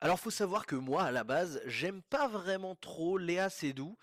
[0.00, 3.96] Alors faut savoir que moi à la base, j'aime pas vraiment trop Léa Seydoux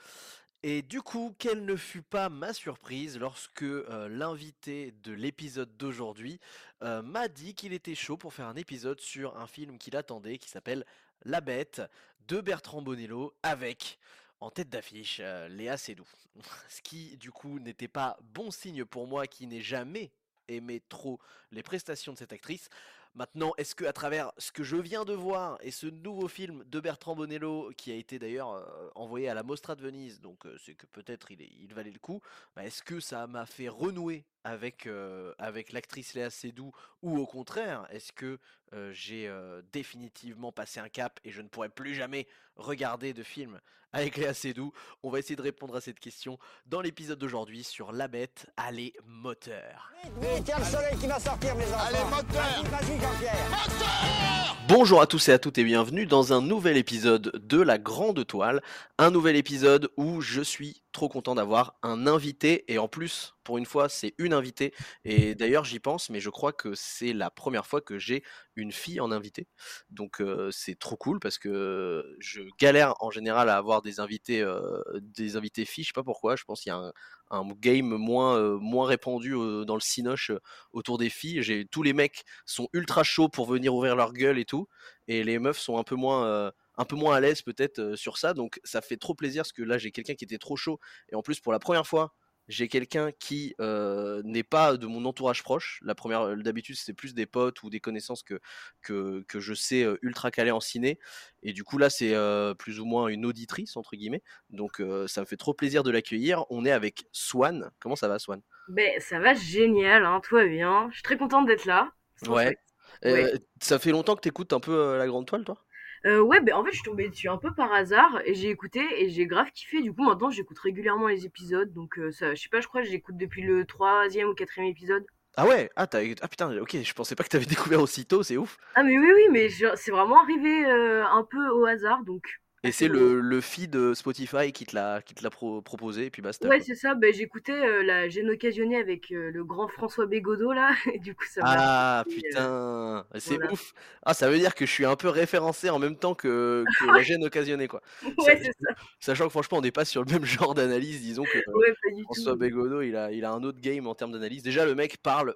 [0.67, 6.39] et du coup, quelle ne fut pas ma surprise lorsque euh, l'invité de l'épisode d'aujourd'hui
[6.81, 10.39] euh, m'a dit qu'il était chaud pour faire un épisode sur un film qu'il attendait
[10.39, 10.83] qui s'appelle
[11.23, 11.83] La Bête
[12.27, 13.99] de Bertrand Bonello avec
[14.39, 16.07] en tête d'affiche euh, Léa Seydoux.
[16.67, 20.11] Ce qui du coup n'était pas bon signe pour moi qui n'ai jamais
[20.47, 21.19] aimé trop
[21.51, 22.69] les prestations de cette actrice.
[23.15, 26.65] Maintenant, est-ce que à travers ce que je viens de voir et ce nouveau film
[26.65, 30.45] de Bertrand Bonello, qui a été d'ailleurs euh, envoyé à la Mostra de Venise, donc
[30.45, 32.21] euh, c'est que peut-être il, valait le coup,
[32.57, 37.25] bah, est-ce que ça m'a fait renouer avec, euh, avec l'actrice Léa Seydoux ou au
[37.25, 38.37] contraire, est-ce que
[38.73, 43.23] euh, j'ai euh, définitivement passé un cap et je ne pourrai plus jamais regarder de
[43.23, 43.59] film
[43.91, 44.71] avec Léa Seydoux?
[45.01, 46.37] On va essayer de répondre à cette question
[46.67, 49.91] dans l'épisode d'aujourd'hui sur La Bête, allez moteur.
[50.21, 51.87] Vite, il y a le soleil qui va sortir, mes enfants.
[51.87, 54.55] Allez, moteur Vas-y, vas-y, Jean-Pierre.
[54.67, 58.25] Bonjour à tous et à toutes et bienvenue dans un nouvel épisode de La Grande
[58.25, 58.61] Toile.
[58.99, 63.57] Un nouvel épisode où je suis trop content d'avoir un invité et en plus, pour
[63.57, 64.73] une fois, c'est une invitée.
[65.03, 68.23] Et d'ailleurs, j'y pense, mais je crois que c'est la première fois que j'ai
[68.55, 69.47] une fille en invité.
[69.89, 74.41] Donc euh, c'est trop cool parce que je galère en général à avoir des invités,
[74.41, 75.83] euh, des invités filles.
[75.83, 76.37] Je sais pas pourquoi.
[76.37, 76.91] Je pense qu'il y a
[77.31, 79.31] un, game moins, euh, moins répandu
[79.65, 80.31] dans le cinoche
[80.71, 81.43] autour des filles.
[81.43, 84.67] J'ai tous les mecs sont ultra chauds pour venir ouvrir leur gueule et tout,
[85.07, 88.17] et les meufs sont un peu moins, un peu moins à l'aise peut-être euh, sur
[88.17, 88.33] ça.
[88.33, 91.15] Donc ça fait trop plaisir parce que là j'ai quelqu'un qui était trop chaud, et
[91.15, 92.13] en plus pour la première fois
[92.47, 95.79] j'ai quelqu'un qui euh, n'est pas de mon entourage proche.
[95.81, 98.39] La première, euh, d'habitude c'était plus des potes ou des connaissances que
[98.83, 100.99] que, que je sais ultra calé en ciné,
[101.41, 104.21] et du coup là c'est euh, plus ou moins une auditrice entre guillemets.
[104.51, 106.45] Donc euh, ça me fait trop plaisir de l'accueillir.
[106.51, 107.71] On est avec Swan.
[107.79, 108.41] Comment ça va Swan?
[108.67, 110.87] Ben, ça va génial, hein, tout va bien.
[110.91, 111.91] Je suis très contente d'être là.
[112.17, 112.55] C'est Ouais.
[113.03, 113.33] Ouais.
[113.59, 115.64] Ça fait longtemps que t'écoutes un peu la grande toile, toi?
[116.05, 118.49] Euh, ouais, ben en fait, je suis tombée dessus un peu par hasard et j'ai
[118.49, 119.81] écouté et j'ai grave kiffé.
[119.81, 121.73] Du coup, maintenant, j'écoute régulièrement les épisodes.
[121.73, 124.69] Donc, euh, ça, je sais pas, je crois que j'écoute depuis le troisième ou quatrième
[124.69, 125.05] épisode.
[125.35, 126.01] Ah ouais, ah, t'as...
[126.21, 128.57] ah putain, ok, je pensais pas que t'avais découvert aussitôt, c'est ouf.
[128.75, 132.03] Ah, mais oui, oui, mais je- c'est vraiment arrivé euh, un peu au hasard.
[132.03, 132.23] Donc,
[132.65, 136.05] Et c'est le, le feed euh, Spotify qui te l'a, qui te l'a pro- proposé,
[136.05, 136.47] et puis basta.
[136.47, 136.65] Ouais, quoi.
[136.65, 136.95] c'est ça.
[136.95, 140.71] Ben, j'écoutais euh, la gêne occasionnée avec euh, le grand François Bégodeau, là.
[140.93, 141.53] Et du coup, ça m'a.
[141.57, 143.51] Ah fait, euh, putain, c'est voilà.
[143.53, 143.73] ouf.
[144.03, 146.85] Ah, ça veut dire que je suis un peu référencé en même temps que, que
[146.97, 147.81] la gêne occasionnée, quoi.
[148.01, 148.75] Ça- Ouais, c'est ça.
[148.99, 151.73] Sachant que franchement, on n'est pas sur le même genre d'analyse, disons que Ouais,
[152.03, 152.39] François tout.
[152.39, 154.43] Bégodeau, il a, il a un autre game en termes d'analyse.
[154.43, 155.35] Déjà, le mec parle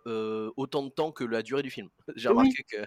[0.58, 1.90] autant de temps que la durée du film.
[2.16, 2.78] J'ai remarqué que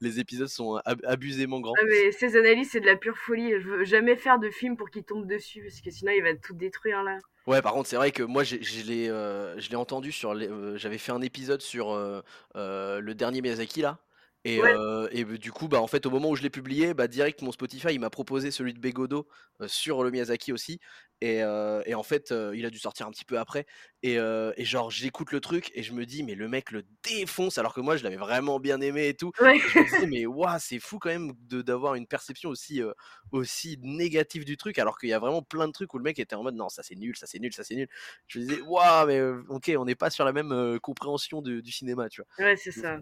[0.00, 1.74] les épisodes sont ab- abusément grands.
[1.80, 3.52] Ah mais ces analyses c'est de la pure folie.
[3.60, 6.34] Je veux jamais faire de film pour qu'il tombe dessus parce que sinon il va
[6.34, 7.18] tout détruire là.
[7.46, 10.32] Ouais, par contre, c'est vrai que moi, j'ai- je l'ai, euh, je l'ai entendu sur,
[10.32, 12.22] euh, j'avais fait un épisode sur euh,
[12.54, 13.98] le dernier Miyazaki là,
[14.44, 14.74] et, Ouais.
[14.74, 17.42] euh, et du coup, bah en fait, au moment où je l'ai publié, bah direct
[17.42, 19.28] mon Spotify, il m'a proposé celui de Begodo
[19.60, 20.80] euh, sur le Miyazaki aussi,
[21.20, 23.66] et, euh, et en fait, il a dû sortir un petit peu après,
[24.02, 27.56] et, et genre j'écoute le truc et je me dis mais le mec le défonce
[27.58, 29.30] alors que moi je l'avais vraiment bien aimé et tout.
[29.40, 29.56] Ouais.
[29.56, 32.82] Et je me disais mais waouh c'est fou quand même d'avoir une perception aussi
[33.30, 36.18] aussi négative du truc alors qu'il y a vraiment plein de trucs où le mec
[36.18, 37.88] était en mode non ça c'est nul ça c'est nul ça c'est nul.
[38.26, 41.70] Je me disais waouh mais ok on n'est pas sur la même compréhension de- du
[41.70, 42.44] cinéma tu vois.
[42.44, 42.98] Ouais c'est ça.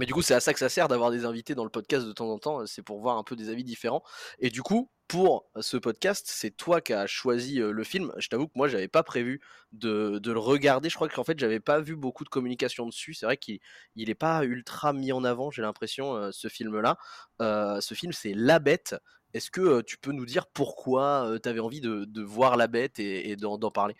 [0.00, 2.06] Mais du coup, c'est à ça que ça sert d'avoir des invités dans le podcast
[2.06, 4.02] de temps en temps, c'est pour voir un peu des avis différents.
[4.38, 8.12] Et du coup, pour ce podcast, c'est toi qui as choisi euh, le film.
[8.16, 9.40] Je t'avoue que moi, j'avais pas prévu
[9.72, 10.88] de, le regarder.
[10.88, 13.14] Je crois qu'en fait, j'avais pas vu beaucoup de communication dessus.
[13.14, 13.58] C'est vrai qu'il
[13.96, 16.96] il est pas ultra mis en avant, j'ai l'impression, euh, ce film-là.
[17.42, 18.96] Euh, ce film, c'est La Bête.
[19.34, 23.36] Est-ce que tu peux nous dire pourquoi tu avais envie de, voir La Bête et,
[23.36, 23.94] d'en parler?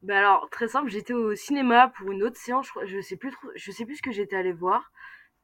[0.00, 3.32] Bah alors très simple, j'étais au cinéma pour une autre séance, je, je sais plus
[3.32, 4.92] trop, je sais plus ce que j'étais allée voir.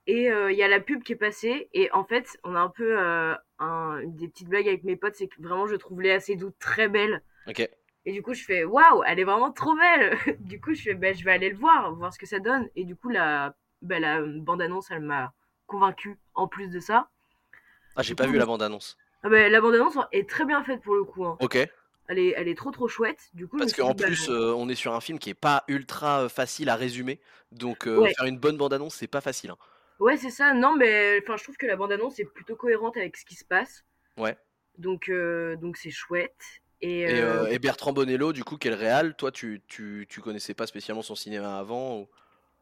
[0.06, 2.60] Et euh, il y a la pub qui est passée et en fait on a
[2.60, 6.02] un peu euh, un- des petites blagues avec mes potes, c'est que vraiment je trouve
[6.02, 7.22] Léa Seydoux très belle.
[7.46, 7.68] Ok.
[8.06, 10.16] Et du coup je fais waouh, elle est vraiment trop belle.
[10.40, 12.68] du coup je fais bah je vais aller le voir, voir ce que ça donne.
[12.76, 15.32] Et du coup la bah, la bande annonce elle m'a
[15.66, 17.08] convaincue en plus de ça.
[17.96, 18.96] Ah, j'ai pas coup, vu la bande-annonce.
[19.22, 21.24] Ah bah, la bande annonce est très bien faite pour le coup.
[21.24, 21.36] hein.
[21.40, 21.56] Ok.
[22.08, 23.30] Elle est, elle est trop trop chouette.
[23.32, 25.64] Du coup, Parce qu'en bah, plus, euh, on est sur un film qui est pas
[25.68, 27.20] ultra euh, facile à résumer.
[27.52, 28.12] Donc, euh, Ouais.
[28.16, 29.50] faire une bonne bande-annonce, c'est pas facile.
[29.50, 29.56] hein.
[30.00, 30.54] Ouais, c'est ça.
[30.54, 33.34] Non, mais enfin, je trouve que la bande annonce est plutôt cohérente avec ce qui
[33.34, 33.84] se passe.
[34.16, 34.36] Ouais.
[34.78, 36.36] Donc, euh, donc c'est chouette.
[36.80, 40.20] Et, Et, euh, euh, et Bertrand Bonello, du coup, quel réal Toi, tu, tu, tu
[40.20, 42.08] connaissais pas spécialement son cinéma avant ou-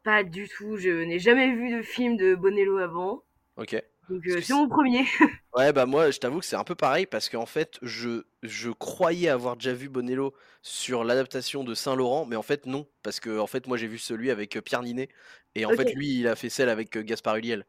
[0.05, 0.77] pas du tout.
[0.77, 3.23] Je n'ai jamais vu de film de Bonello avant.
[3.57, 3.75] Ok.
[4.09, 5.05] Donc, euh, c'est mon premier.
[5.55, 8.71] Ouais, bah moi, je t'avoue que c'est un peu pareil parce qu'en fait, je, je
[8.71, 12.87] croyais avoir déjà vu Bonello sur l'adaptation de Saint-Laurent, mais en fait, non.
[13.03, 15.11] Parce que, en fait, moi, j'ai vu celui avec euh, Pierre Ninet.
[15.55, 17.67] Et en fait, lui, il a fait celle avec euh, Gaspard Ulliel.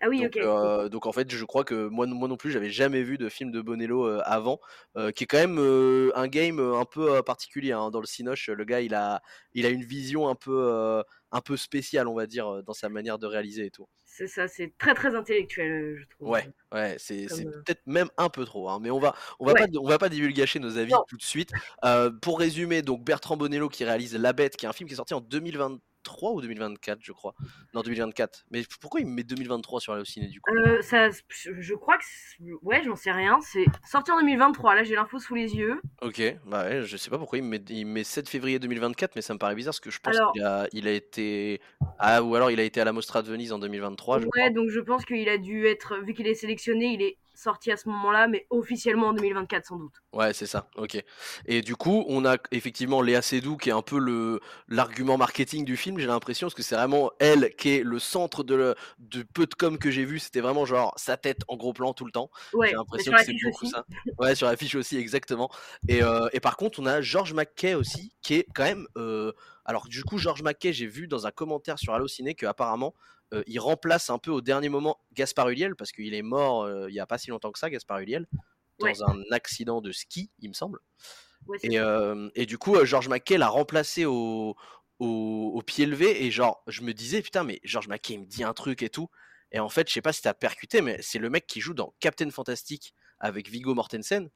[0.00, 0.38] Ah oui, Donc,
[0.92, 3.50] donc en fait, je crois que moi moi non plus, j'avais jamais vu de film
[3.50, 4.60] de Bonello, avant,
[5.16, 5.58] qui est quand même,
[6.14, 7.90] un game, un peu, particulier, hein.
[7.90, 9.22] Dans le cinoche, le gars, il a
[9.54, 12.88] il a une vision un peu, un peu spéciale, on va dire, heu, dans sa
[12.88, 13.86] manière de réaliser et tout.
[14.04, 17.86] C'est ça, c'est très, très intellectuel, heu, je trouve, Ouais, ouais, c'est comme, heu peut-être
[17.86, 20.58] même un peu trop, hein, mais on va on va pas on va pas divulgacher
[20.58, 21.52] nos avis non, tout de suite.
[22.22, 24.96] Pour résumer, donc Bertrand Bonello qui réalise La Bête, qui est un film qui est
[24.96, 25.20] sorti en
[26.08, 27.34] 2023 ou 2024, je crois?
[27.74, 28.46] Non, 2024.
[28.50, 30.50] Mais pourquoi il me met 2023 sur Allociné, du coup?
[30.80, 32.04] ça je crois que
[32.62, 35.80] ouais, j'en sais rien, c'est sorti en 2023, là, j'ai l'info sous les yeux.
[36.02, 38.58] OK, bah, ouais, je sais pas pourquoi il me met il me met 7 février
[38.58, 40.92] 2024, mais ça me paraît bizarre parce que je pense Alors qu'il a il a
[40.92, 41.60] été
[41.98, 44.30] ah ou alors il a été à la Mostra de Venise en 2023, je ouais,
[44.30, 44.50] crois.
[44.50, 47.76] donc je pense qu'il a dû être vu qu'il est sélectionné, il est sorti à
[47.76, 49.94] ce moment-là, mais officiellement en 2024 sans doute.
[50.14, 50.96] Ouais, c'est ça, OK.
[51.44, 55.66] Et du coup, on a effectivement Léa Seydoux qui est un peu le l'argument marketing
[55.66, 58.74] du film, j'ai l'impression, parce que c'est vraiment elle qui est le centre de le
[58.98, 61.92] de peu de com que j'ai vu, c'était vraiment genre sa tête en gros plan
[61.92, 62.30] tout le temps.
[62.62, 63.66] J'ai Ouais, mais l'impression que c'est beaucoup aussi.
[63.66, 63.84] ça.
[64.18, 65.50] Ouais, sur l'affiche aussi, exactement.
[65.88, 69.34] Et, heu, et par contre, on a George McKay aussi, qui est quand même, heu
[69.66, 72.94] alors du coup, George McKay, j'ai vu dans un commentaire sur Allociné qu'apparemment,
[73.34, 76.86] heu, il remplace un peu au dernier moment Gaspard Ulliel, parce qu'il est mort, heu,
[76.88, 78.00] il y a pas si longtemps que ça, Gaspard
[78.78, 80.80] Ouais, dans un accident de ski, il me semble.
[81.46, 81.74] ouais, c'est
[82.34, 84.56] Et, du coup, heu, George McKay l'a remplacé au
[85.00, 88.26] au au pied levé et genre, je me disais: «Putain, mais George McKay, il me
[88.26, 89.08] dit un truc et tout»
[89.52, 91.60] et en fait, je sais pas si tu as percuté, mais c'est le mec qui
[91.60, 94.28] joue dans Captain Fantastic avec Viggo Mortensen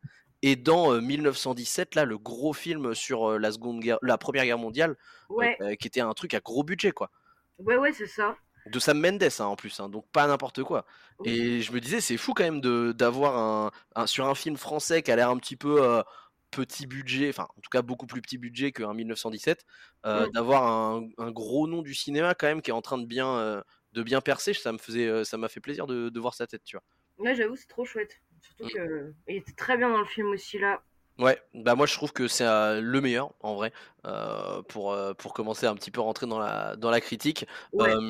[0.43, 4.59] et dans, heu, 1917 là, le gros film sur, la seconde guerre la première guerre
[4.59, 4.97] mondiale,
[5.29, 7.11] Ouais, qui était un truc à gros budget quoi.
[7.59, 8.39] ouais, ouais, c'est ça.
[8.67, 10.87] De Sam Mendes, hein, en plus, hein, donc pas n'importe quoi.
[11.25, 14.57] Et je me disais, c'est fou quand même de d'avoir un un sur un film
[14.57, 16.05] français qui a l'air un petit peu, heu,
[16.53, 19.65] petit budget, enfin, en tout cas beaucoup plus petit budget qu'un 1917,
[20.07, 20.33] heu, mmh.
[20.33, 23.27] d'avoir un un gros nom du cinéma quand même qui est en train de bien,
[23.41, 23.63] heu,
[23.93, 24.55] de bien percer.
[24.55, 26.85] Ça me faisait, ça m'a fait plaisir de de voir sa tête, tu vois?
[27.19, 28.21] Ouais, j'avoue, c'est trop chouette.
[28.43, 28.69] Surtout Mmh.
[28.69, 30.85] que il était très bien dans le film aussi là.
[31.19, 33.71] Ouais, bah, moi je trouve que c'est, heu, le meilleur en vrai,
[34.07, 37.47] heu, pour, heu, pour commencer à un petit peu rentrer dans la dans la critique.
[37.73, 38.03] Ouais.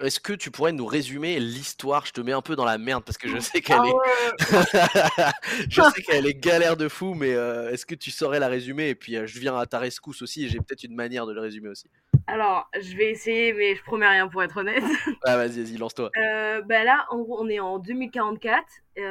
[0.00, 2.06] Est-ce que tu pourrais nous résumer l'histoire?
[2.06, 3.96] Je te mets un peu dans la merde parce que je sais Ah qu'elle est
[3.96, 4.30] ouais!
[5.70, 8.88] je sais qu'elle est galère de fou, mais, est-ce que tu saurais la résumer?
[8.90, 11.40] Et puis, je viens à ta rescousse aussi et j'ai peut-être une manière de le
[11.40, 11.88] résumer aussi.
[12.26, 14.82] Alors, je vais essayer, mais je promets rien pour être honnête.
[15.22, 16.14] Ah vas-y, vas-y, lance-toi.
[16.16, 18.68] Heu, bah, là, en gros, on est en 2044,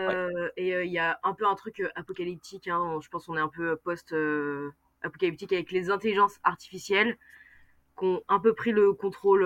[0.07, 0.15] Ouais.
[0.15, 2.99] heu et heu, il y a un peu un truc, apocalyptique, hein.
[3.01, 4.71] Je pense qu'on est un peu post, heu,
[5.01, 7.17] apocalyptique avec les intelligences artificielles
[7.99, 9.45] qui ont un peu pris le contrôle,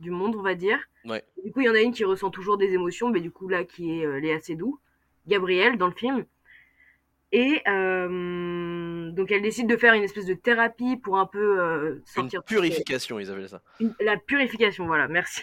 [0.00, 0.80] du monde, on va dire.
[1.04, 1.24] Ouais.
[1.44, 3.48] Du coup, il y en a une qui ressent toujours des émotions, mais du coup,
[3.48, 4.80] là, qui est, Léa Seydoux,
[5.28, 6.26] Gabrielle dans le film
[7.32, 12.02] et hem, donc elle décide de faire une espèce de thérapie pour un peu, Une
[12.06, 13.62] sortir qui purification, ils appellent ça.
[13.78, 15.42] une la purification, voilà, merci.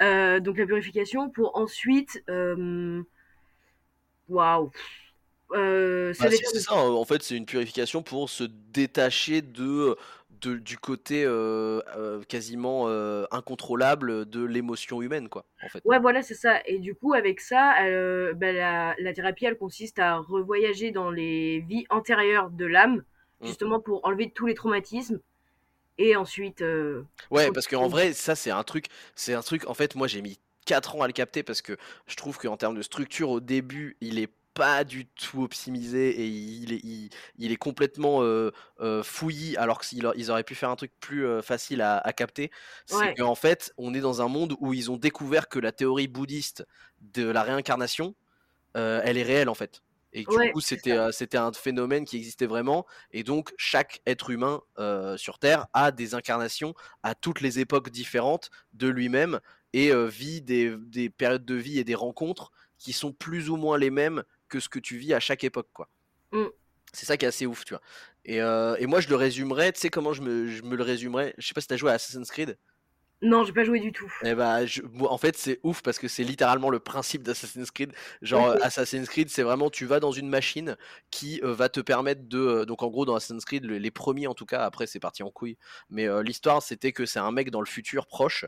[0.00, 3.04] Heu, donc la purification pour ensuite, hem,
[4.28, 4.70] waouh,
[5.50, 9.96] ça Bah, c'est ça, en fait, c'est une purification pour se détacher de,
[10.40, 15.84] de du côté, heu heu, quasiment, heu, incontrôlable de l'émotion humaine, quoi, en fait.
[15.84, 17.74] ouais, voilà, c'est ça et du coup, avec ça,
[18.34, 23.04] bah, la la thérapie, elle consiste à revoyager dans les vies antérieures de l'âme,
[23.40, 23.58] Mmh.
[23.58, 25.20] justement pour enlever tous les traumatismes
[25.98, 26.62] et ensuite,
[27.30, 30.22] Ouais, parce qu'en vrai, ça, c'est un truc c'est un truc, en fait, moi, j'ai
[30.22, 31.76] mis 4 ans à le capter parce que
[32.06, 36.26] je trouve qu'en termes de structure, au début, il est pas du tout optimisé et
[36.26, 40.54] il est il il est complètement, heu heu, fouillis alors qu'ils au ils auraient pu
[40.54, 42.50] faire un truc plus, facile à à capter.
[42.86, 45.72] C'est Ouais, qu'en fait, on est dans un monde où ils ont découvert que la
[45.72, 46.66] théorie bouddhiste
[47.00, 48.14] de la réincarnation,
[48.74, 49.82] elle est réelle, en fait.
[50.12, 54.62] Et du ouais, coup, c'était, un phénomène qui existait vraiment et donc chaque être humain,
[55.16, 59.40] sur terre a des incarnations à toutes les époques différentes de lui-même
[59.74, 63.76] et vit des des périodes de vie et des rencontres qui sont plus ou moins
[63.78, 65.88] les mêmes que ce que tu vis à chaque époque, quoi.
[66.32, 66.46] Mmh.
[66.92, 67.82] C'est ça qui est assez ouf, tu vois?
[68.24, 70.82] Et heu et moi je le résumerais, tu sais comment je me je me le
[70.82, 71.34] résumerais?
[71.38, 72.58] Je sais pas si tu as joué à Assassin's Creed?
[73.20, 74.12] Non, j'ai pas joué du tout.
[74.22, 77.70] Et bah, je moi, en fait, c'est ouf parce que c'est littéralement le principe d'Assassin's
[77.72, 77.92] Creed.
[78.22, 80.76] Genre, OK, Assassin's Creed, c'est vraiment tu vas dans une machine
[81.10, 84.28] qui, heu, va te permettre de, donc en gros, dans Assassin's Creed, le les premiers
[84.28, 85.58] en tout cas, après c'est parti en couille,
[85.90, 88.44] mais l'histoire, c'était que c'est un mec dans le futur proche,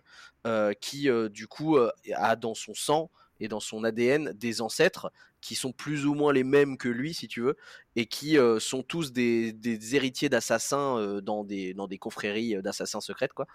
[0.81, 1.77] qui, du coup,
[2.15, 6.33] a dans son sang et dans son ADN des ancêtres qui sont plus ou moins
[6.33, 7.57] les mêmes que lui, si tu veux
[7.97, 9.55] et qui, heu, sont tous des
[9.95, 13.47] héritiers d'assassins, heu, dans des confréries, heu, d'assassins secrètes, quoi.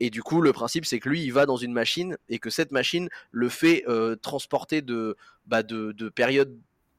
[0.00, 2.50] Et du coup, le principe, c'est que lui, il va dans une machine et que
[2.50, 6.58] cette machine le fait euh, transporter de, bah, de période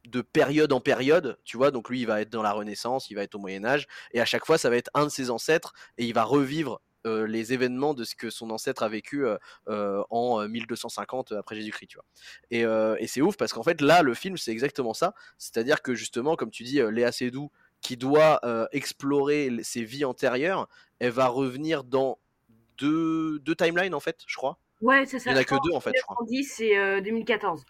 [0.09, 3.15] de période en période, tu vois, donc lui il va être dans la Renaissance, il
[3.15, 5.29] va être au Moyen Âge, et à chaque fois ça va être un de ses
[5.29, 9.25] ancêtres, et il va revivre les événements de ce que son ancêtre a vécu
[9.67, 12.05] en 1250 après Jésus-Christ, tu vois.
[12.51, 12.61] Et,
[13.01, 15.13] et c'est ouf parce qu'en fait là, le film, c'est exactement ça.
[15.37, 18.39] C'est-à-dire que justement, comme tu dis, Léa Seydoux, qui doit
[18.71, 20.67] explorer ses vies antérieures,
[20.99, 22.19] elle va revenir dans
[22.77, 24.57] deux, deux timelines en fait, je crois.
[24.81, 25.31] Ouais, c'est ça.
[25.31, 26.17] Il n'y en a que deux en fait, je crois.
[26.29, 27.65] 1910 et 2014.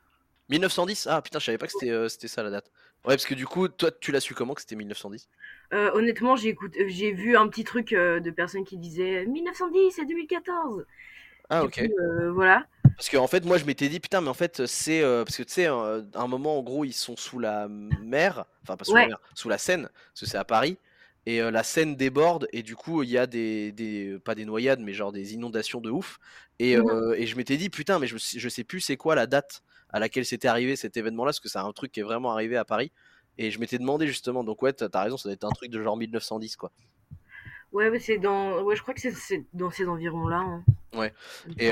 [0.49, 2.71] 1910 Ah putain, je savais pas que c'était c'était ça la date.
[3.05, 5.27] Ouais, parce que du coup, toi, tu l'as su comment que c'était 1910
[5.73, 10.05] euh, Honnêtement, j'ai écouté, j'ai vu un petit truc de personnes qui disaient 1910 et
[10.05, 10.85] 2014.
[11.49, 11.83] Ah ok.
[12.33, 12.65] voilà.
[12.95, 15.01] Parce qu'en en fait, moi, je m'étais dit, putain, mais en fait, c'est.
[15.01, 18.77] parce que tu sais, à un moment, en gros, ils sont sous la mer, enfin,
[18.77, 20.77] pas sous la mer, sous la Seine, parce que c'est à Paris,
[21.25, 24.79] et la Seine déborde, et du coup, il y a des, des, Pas des noyades,
[24.79, 26.19] mais genre des inondations de ouf.
[26.59, 29.27] Et, mmh et je m'étais dit, putain, mais je, je sais plus c'est quoi la
[29.27, 29.61] date
[29.93, 32.57] à laquelle c'était arrivé cet événement-là, parce que c'est un truc qui est vraiment arrivé
[32.57, 32.91] à Paris.
[33.37, 35.71] Et je m'étais demandé justement, donc ouais, t'as as raison, ça doit être un truc
[35.71, 36.71] de genre 1910, quoi.
[37.71, 38.61] Ouais, mais c'est dans.
[38.61, 40.37] Ouais, je crois que c'est dans ces environs-là.
[40.37, 40.63] Hein.
[40.93, 41.11] Ouais.
[41.57, 41.71] Et,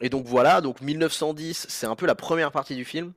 [0.00, 3.12] et, donc voilà, donc 1910, c'est un peu la première partie du film.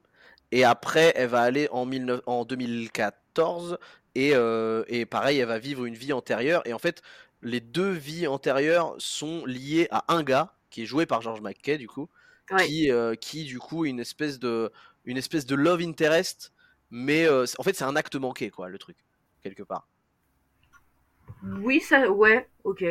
[0.52, 1.90] Et après, elle va aller en,
[2.28, 3.80] en 2014.
[4.14, 4.34] Et,
[4.88, 6.62] et pareil, elle va vivre une vie antérieure.
[6.66, 7.02] Et en fait,
[7.42, 11.80] les deux vies antérieures sont liées à un gars, qui est joué par George McKay,
[11.80, 12.08] du coup.
[12.60, 14.72] Qui, qui, du coup, est une espèce de,
[15.06, 16.54] une espèce de love interest.
[16.92, 18.98] Mais en fait, c'est un acte manqué, quoi, le truc,
[19.42, 19.88] quelque part.
[21.44, 22.86] Oui, ça, ouais, ok.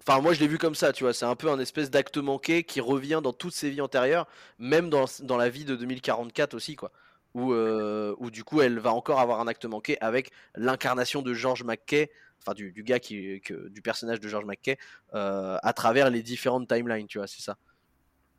[0.00, 1.12] Enfin, moi je l'ai vu comme ça, tu vois.
[1.12, 4.26] C'est un peu un espèce d'acte manqué qui revient dans toutes ses vies antérieures,
[4.58, 6.90] même dans, dans la vie de 2044 aussi, quoi.
[7.34, 11.32] Où, euh, où, du coup elle va encore avoir un acte manqué avec l'incarnation de
[11.32, 14.78] George McKay, enfin du, du gars qui, que, du personnage de George McKay,
[15.14, 17.56] euh, à travers les différentes timelines, tu vois, c'est ça.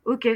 [0.04, 0.28] Ok,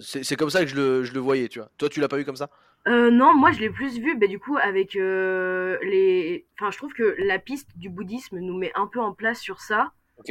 [0.00, 1.70] c'est comme ça que je le, je le voyais, tu vois.
[1.78, 2.50] Toi, tu l'as pas vu comme ça?
[2.88, 6.46] Euh, non, moi je l'ai plus vu, bah, du coup, avec euh, les.
[6.58, 9.60] Enfin, je trouve que la piste du bouddhisme nous met un peu en place sur
[9.60, 9.92] ça.
[10.18, 10.30] Ok.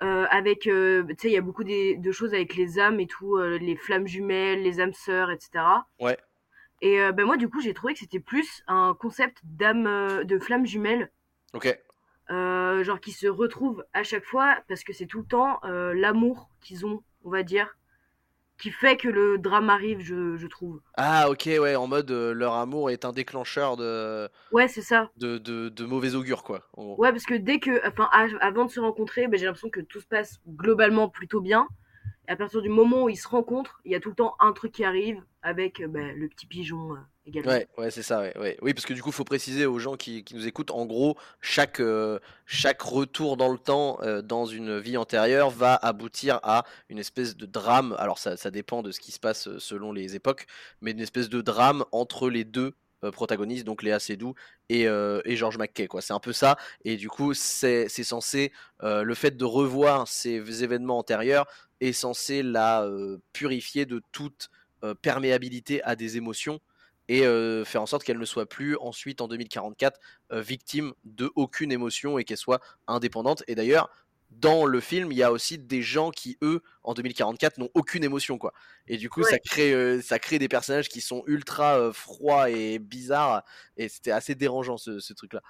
[0.00, 3.36] Euh, avec, tu sais, il y a beaucoup de choses avec les âmes et tout,
[3.36, 5.50] les flammes jumelles, les âmes sœurs, etc.
[5.98, 6.16] Ouais.
[6.80, 10.66] Et ben moi, du coup, j'ai trouvé que c'était plus un concept d'âme, de flammes
[10.66, 11.10] jumelles.
[11.52, 11.76] Ok.
[12.28, 16.86] genre qui se retrouvent à chaque fois parce que c'est tout le temps l'amour qu'ils
[16.86, 17.77] ont, on va dire
[18.58, 20.80] qui fait que le drame arrive, je, je trouve.
[20.96, 24.28] Ah ok ouais, en mode euh, leur amour est un déclencheur de.
[24.52, 25.10] Ouais c'est ça.
[25.16, 26.68] De, de, de, mauvais augure quoi.
[26.76, 28.08] Ouais parce que dès que, enfin
[28.40, 31.68] avant de se rencontrer, ben, j'ai l'impression que tout se passe globalement plutôt bien.
[32.26, 34.34] Et à partir du moment où ils se rencontrent, il y a tout le temps
[34.40, 36.92] un truc qui arrive avec ben, le petit pigeon.
[36.92, 36.98] Euh,
[37.34, 38.24] Ouais, ouais c'est ça.
[38.62, 41.16] Oui, parce que du coup, il faut préciser aux gens qui, nous écoutent, en gros,
[41.40, 46.64] chaque, euh, chaque retour dans le temps, euh, dans une vie antérieure, va aboutir à
[46.88, 47.94] une espèce de drame.
[47.98, 50.46] Alors, ça, dépend de ce qui se passe euh, selon les époques,
[50.80, 52.74] mais une espèce de drame entre les deux
[53.12, 54.34] protagonistes, donc Léa Seydoux
[54.68, 54.88] et,
[55.36, 55.86] George McKay.
[55.86, 56.02] Quoi.
[56.02, 56.56] C'est un peu ça.
[56.84, 61.46] Et du coup, c'est censé, le fait de revoir ces événements antérieurs
[61.80, 62.84] est censé la
[63.32, 64.50] purifier de toute
[65.00, 66.58] perméabilité à des émotions
[67.08, 67.22] et
[67.64, 69.98] faire en sorte qu'elle ne soit plus ensuite en 2044
[70.32, 73.42] victime de aucune émotion et qu'elle soit indépendante.
[73.48, 73.90] Et d'ailleurs,
[74.30, 78.04] dans le film, il y a aussi des gens qui, eux, en 2044, n'ont aucune
[78.04, 78.52] émotion, quoi.
[78.86, 83.42] Et du coup, ça, crée, ça crée des personnages qui sont ultra froids et bizarres.
[83.76, 85.40] Et c'était assez dérangeant, ce, truc-là.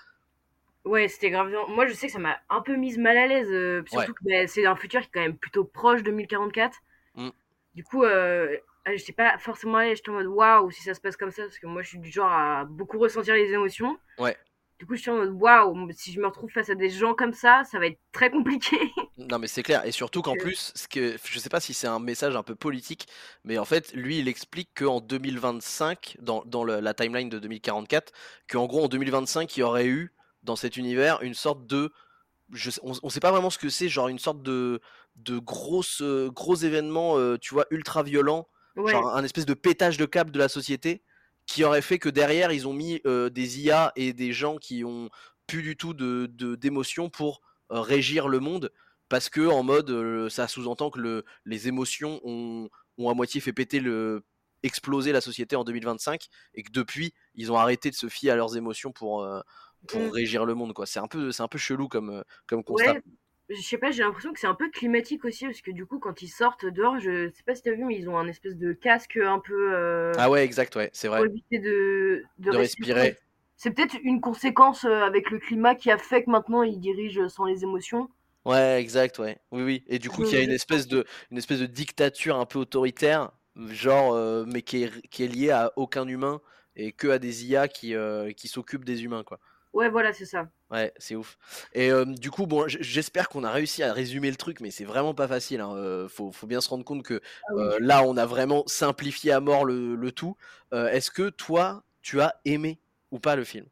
[0.85, 1.53] Ouais, c'était grave.
[1.69, 3.85] Moi, je sais que ça m'a un peu mise mal à l'aise.
[3.91, 6.79] surtout que bah, c'est un futur qui est quand même plutôt proche de 2044.
[7.17, 7.29] Mmh.
[7.75, 8.05] Du coup,
[8.97, 11.42] je sais pas forcément aller, j'étais en mode waouh si ça se passe comme ça,
[11.42, 13.99] parce que moi je suis du genre à beaucoup ressentir les émotions.
[14.18, 14.37] Ouais.
[14.78, 17.12] Du coup, je suis en mode waouh, si je me retrouve face à des gens
[17.12, 18.76] comme ça, ça va être très compliqué.
[19.21, 19.85] Non, mais c'est clair.
[19.85, 22.54] Et surtout qu'en plus, ce que, je sais pas si c'est un message un peu
[22.54, 23.09] politique,
[23.42, 28.12] mais en fait, lui, il explique qu'en 2025, dans, dans la timeline de 2044,
[28.49, 30.14] qu'en gros, en 2025, il y aurait eu
[30.45, 31.92] dans cet univers une sorte de.
[32.52, 34.80] Je, on, on sait pas vraiment ce que c'est, genre une sorte de,
[35.16, 35.83] de gros,
[36.28, 38.47] gros événement, euh, tu vois, ultra violent
[38.87, 41.02] genre un espèce de pétage de câble de la société
[41.47, 44.85] qui aurait fait que derrière ils ont mis euh, des IA et des gens qui
[44.85, 45.08] ont
[45.47, 47.40] plus du tout de d'émotions pour
[47.73, 48.70] euh, régir le monde
[49.08, 52.68] parce que en mode euh, ça sous-entend que le, les émotions ont,
[52.99, 54.25] ont à moitié fait péter le
[54.62, 58.37] exploser la société en 2025 et que depuis ils ont arrêté de se fier à
[58.37, 59.26] leurs émotions pour
[59.87, 60.11] pour mmh.
[60.11, 60.85] régir le monde quoi.
[60.85, 62.97] C'est un peu c'est un peu chelou comme comme constat
[63.49, 65.99] je sais pas, j'ai l'impression que c'est un peu climatique aussi, parce que du coup,
[65.99, 68.57] quand ils sortent dehors, je sais pas si t'as vu, mais ils ont un espèce
[68.57, 69.73] de casque un peu.
[69.75, 71.19] Euh, ah ouais, exact, ouais, c'est vrai.
[71.19, 73.17] Pour éviter de, de, respirer.
[73.57, 77.28] C'est peut-être une conséquence euh, avec le climat qui a fait que maintenant ils dirigent
[77.28, 78.09] sans les émotions.
[78.45, 79.38] Ouais, exact, ouais.
[79.50, 79.85] Oui, oui.
[79.88, 82.59] Et du coup, il y a une espèce de, une espèce de dictature un peu
[82.59, 86.40] autoritaire, genre, euh, mais qui est, qui est liée à aucun humain
[86.76, 87.95] et que à des IA qui,
[88.37, 89.40] qui s'occupent des humains, quoi.
[89.78, 90.49] Ouais, voilà, c'est ça.
[90.73, 91.38] Ouais, c'est ouf.
[91.73, 94.85] Et euh, du coup, bon, j'espère qu'on a réussi à résumer le truc, mais c'est
[94.85, 95.61] vraiment pas facile.
[95.61, 95.73] Hein.
[95.76, 97.62] Euh, faut, faut, bien se rendre compte que Ah oui.
[97.62, 100.37] euh, là, on a vraiment simplifié à mort le, le tout.
[100.73, 102.80] Est-ce que toi, tu as aimé
[103.12, 103.66] ou pas le film?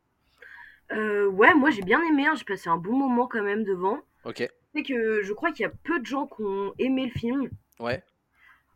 [0.92, 3.98] Ouais, moi j'ai bien aimé, hein, j'ai passé un bon moment quand même devant.
[4.25, 7.18] Ok, C'est que je crois qu'il y a peu de gens qui ont aimé le
[7.18, 7.50] film.
[7.80, 8.04] ouais.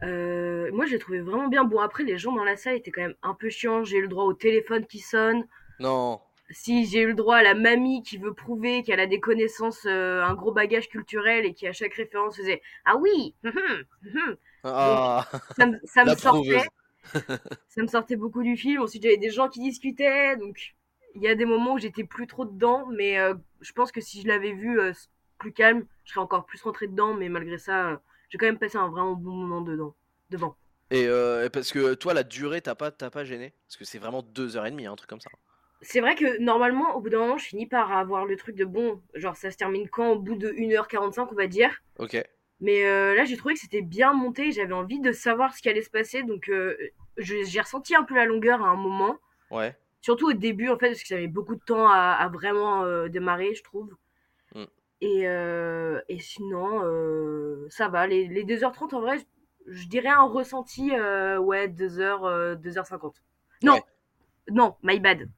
[0.03, 1.63] Moi j'ai trouvé vraiment bien.
[1.63, 3.85] Bon, après, les gens dans la salle étaient quand même un peu chiants.
[3.85, 5.47] J'ai eu le droit au téléphone qui sonne.
[5.79, 6.21] Non,
[6.51, 9.87] Si j'ai eu le droit à la mamie qui veut prouver qu'elle a des connaissances,
[9.87, 13.85] euh, un gros bagage culturel et qui à chaque référence faisait Ah oui hum, hum,
[14.17, 14.37] hum.
[14.63, 16.71] ah, Ça, me- ça me la sortait.
[17.69, 18.83] ça me sortait beaucoup du film.
[18.83, 20.75] Ensuite, j'avais des gens qui discutaient, donc
[21.15, 24.01] il y a des moments où j'étais plus trop dedans, mais euh, je pense que
[24.01, 24.93] si je l'avais vu euh,
[25.39, 28.77] plus calme, je serais encore plus rentré dedans, mais malgré ça, j'ai quand même passé
[28.79, 29.95] un vraiment bon moment dedans,
[30.31, 30.57] devant.
[30.91, 31.07] Et
[31.53, 33.55] parce que toi, la durée, t'as pas, t'as pas gêné?
[33.67, 35.31] Parce que c'est vraiment deux heures et demie, un truc comme ça.
[35.83, 38.65] C'est vrai que normalement, au bout d'un moment, je finis par avoir le truc de
[38.67, 40.11] bon, genre ça se termine quand?
[40.11, 41.83] Au bout de 1h45, on va dire.
[41.99, 42.17] Ok,
[42.61, 45.69] Mais euh, là, j'ai trouvé que c'était bien monté, j'avais envie de savoir ce qui
[45.71, 46.77] allait se passer, donc euh,
[47.17, 49.19] je- j'ai ressenti un peu la longueur à un moment.
[49.51, 49.75] ouais.
[50.03, 52.85] Surtout au début, en fait, parce que ça avait beaucoup de temps à, à vraiment
[52.85, 53.95] euh, démarrer, je trouve.
[54.55, 54.65] Mm.
[55.03, 56.83] Et, euh, et sinon,
[57.71, 58.07] ça va.
[58.07, 59.25] Les, les 2h30, en vrai, je,
[59.73, 63.15] je dirais un ressenti, ouais, 2h, euh, 2h50.
[63.63, 63.83] Non, Ouais.
[64.51, 65.29] non, my bad.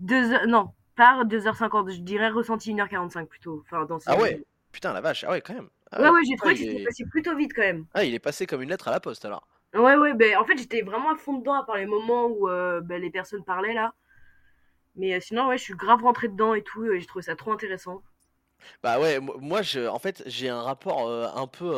[0.00, 3.62] 2h, non, pas 2h50, je dirais ressenti 1h45 plutôt.
[3.66, 4.42] Enfin, dans ces Ah ouais
[4.72, 5.68] Putain, la vache, ah ouais, quand même.
[5.90, 7.86] Ah Ouais, ouais, j'ai trouvé que c'était est- passé plutôt vite quand même.
[7.94, 9.46] Ah, il est passé comme une lettre à la poste alors.
[9.74, 12.48] Ouais, ouais, ben en fait, j'étais vraiment à fond dedans à part les moments où
[12.48, 13.94] euh, ben, les personnes parlaient là.
[14.94, 17.34] Mais euh, sinon, ouais, je suis grave rentrée dedans et tout, et j'ai trouvé ça
[17.34, 18.04] trop intéressant.
[18.82, 21.74] Bah ouais, mo- moi je, en fait j'ai un rapport euh, un peu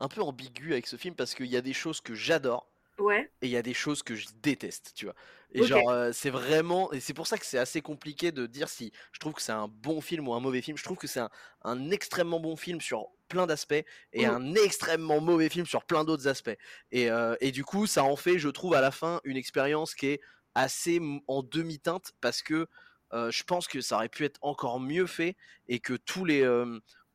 [0.00, 3.32] un peu ambigu avec ce film parce qu'il y a des choses que j'adore Ouais,
[3.40, 5.14] et il y a des choses que je déteste, tu vois.
[5.52, 8.68] Et genre euh, c'est vraiment et c'est pour ça que c'est assez compliqué de dire
[8.68, 10.76] si je trouve que c'est un bon film ou un mauvais film.
[10.76, 11.30] Je trouve que c'est un,
[11.62, 14.26] un extrêmement bon film sur plein d'aspects et Mm.
[14.26, 16.56] un extrêmement mauvais film sur plein d'autres aspects.
[16.92, 19.94] Et, euh, et du coup ça en fait, je trouve à la fin une expérience
[19.94, 20.20] qui est
[20.54, 22.66] assez en demi-teinte parce que
[23.12, 26.42] euh, je pense que ça aurait pu être encore mieux fait et que tous les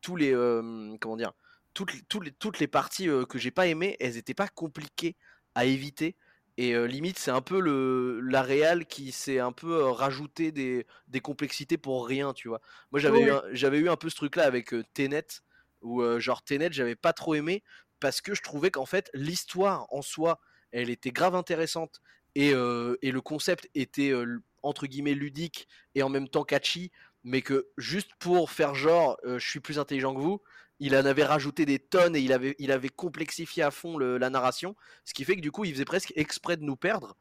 [0.01, 0.31] tous les
[1.01, 1.33] comment dire
[1.73, 5.15] toutes les, toutes les, toutes les parties que j'ai pas aimées elles étaient pas compliquées
[5.57, 6.15] à éviter
[6.57, 10.51] et euh, limite c'est un peu le la réal qui s'est un peu euh, rajouté
[10.51, 13.31] des, des complexités pour rien tu vois moi j'avais eu Ouais.
[13.31, 15.25] un, j'avais eu un peu ce truc là avec euh, Tenet
[15.81, 17.63] où euh, genre Tenet j'avais pas trop aimé
[17.99, 20.39] parce que je trouvais qu'en fait l'histoire en soi
[20.71, 22.01] elle était grave intéressante
[22.35, 24.13] et, et le concept était
[24.61, 26.91] entre guillemets ludique et en même temps catchy
[27.23, 30.41] mais que juste pour faire genre je suis plus intelligent que vous
[30.79, 34.17] il en avait rajouté des tonnes et il avait, il avait complexifié à fond le-
[34.17, 37.15] la narration ce qui fait que du coup il faisait presque exprès de nous perdre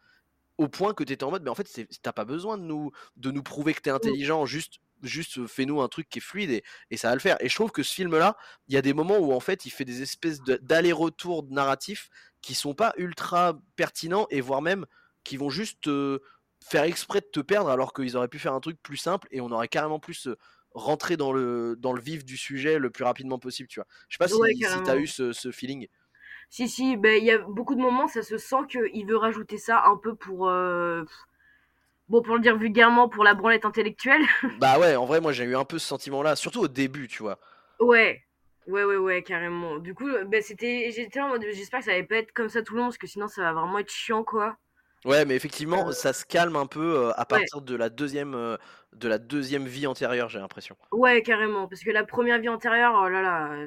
[0.58, 1.68] au point que tu étais en mode mais en fait
[2.02, 5.88] t'as pas besoin de nous, de nous prouver que t'es intelligent juste juste fais-nous un
[5.88, 7.36] truc qui est fluide et, et ça va le faire.
[7.44, 8.36] Et je trouve que ce film là
[8.68, 12.08] il y a des moments où en fait il fait des espèces de- d'aller-retour narratifs
[12.40, 14.86] qui sont pas ultra pertinents et voire même
[15.24, 16.20] qui vont juste euh,
[16.64, 19.40] faire exprès de te perdre alors qu'ils auraient pu faire un truc plus simple et
[19.42, 20.36] on aurait carrément plus euh,
[20.76, 24.16] rentré dans le, dans le vif du sujet le plus rapidement possible tu vois je
[24.16, 24.98] sais pas Ouais, si, si t'as carrément.
[24.98, 25.88] eu ce, ce feeling
[26.50, 29.58] Si, si, ben il y a beaucoup de moments, ça se sent qu'il veut rajouter
[29.58, 30.48] ça un peu pour.
[30.48, 31.04] euh,
[32.08, 34.22] Bon, pour le dire vulgairement, pour la branlette intellectuelle.
[34.56, 37.08] bah ouais en vrai moi j'ai eu un peu ce sentiment là surtout au début
[37.08, 37.38] tu vois
[37.80, 38.22] Ouais.
[38.66, 39.78] Ouais, ouais, ouais, carrément.
[39.78, 40.90] Du coup, ben c'était.
[40.92, 41.44] J'étais en mode.
[41.52, 43.42] J'espère que ça va pas être comme ça tout le long, parce que sinon ça
[43.42, 44.56] va vraiment être chiant, quoi.
[45.04, 47.46] Ouais, mais effectivement, Euh, ça se calme un peu euh, à Ouais.
[47.46, 48.56] partir de la deuxième, euh,
[48.92, 50.76] de la deuxième vie antérieure, j'ai l'impression.
[50.92, 51.68] Ouais, carrément.
[51.68, 53.66] Parce que la première vie antérieure, oh là là.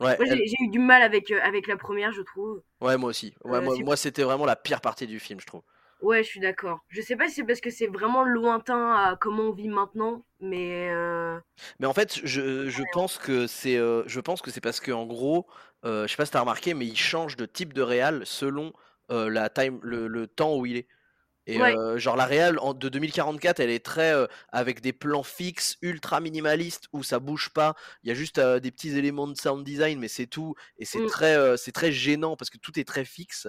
[0.00, 2.62] Ouais, elle- j'ai eu du mal avec, euh, avec la première, je trouve.
[2.80, 3.34] ouais, moi aussi.
[3.44, 5.62] Ouais, moi, c'était vraiment la pire partie du film, je trouve.
[6.00, 6.80] Ouais, je suis d'accord.
[6.88, 10.24] Je sais pas si c'est parce que c'est vraiment lointain à comment on vit maintenant,
[10.40, 11.38] mais euh,
[11.80, 14.92] Mais en fait, je, je pense que c'est, euh, je pense que c'est parce que
[14.92, 15.46] en gros,
[15.84, 18.72] euh, je sais pas si t'as remarqué, mais il change de type de réal selon
[19.10, 20.88] euh, la time, le, le temps où il est.
[21.48, 21.74] Et Ouais.
[21.76, 25.76] euh, genre la réal en- de 2044, elle est très euh, avec des plans fixes,
[25.82, 27.74] ultra minimalistes où ça bouge pas.
[28.02, 30.54] Il y a juste des petits éléments de sound design, mais c'est tout.
[30.78, 31.06] Et c'est Mm.
[31.06, 33.48] très, c'est très gênant parce que tout est très fixe.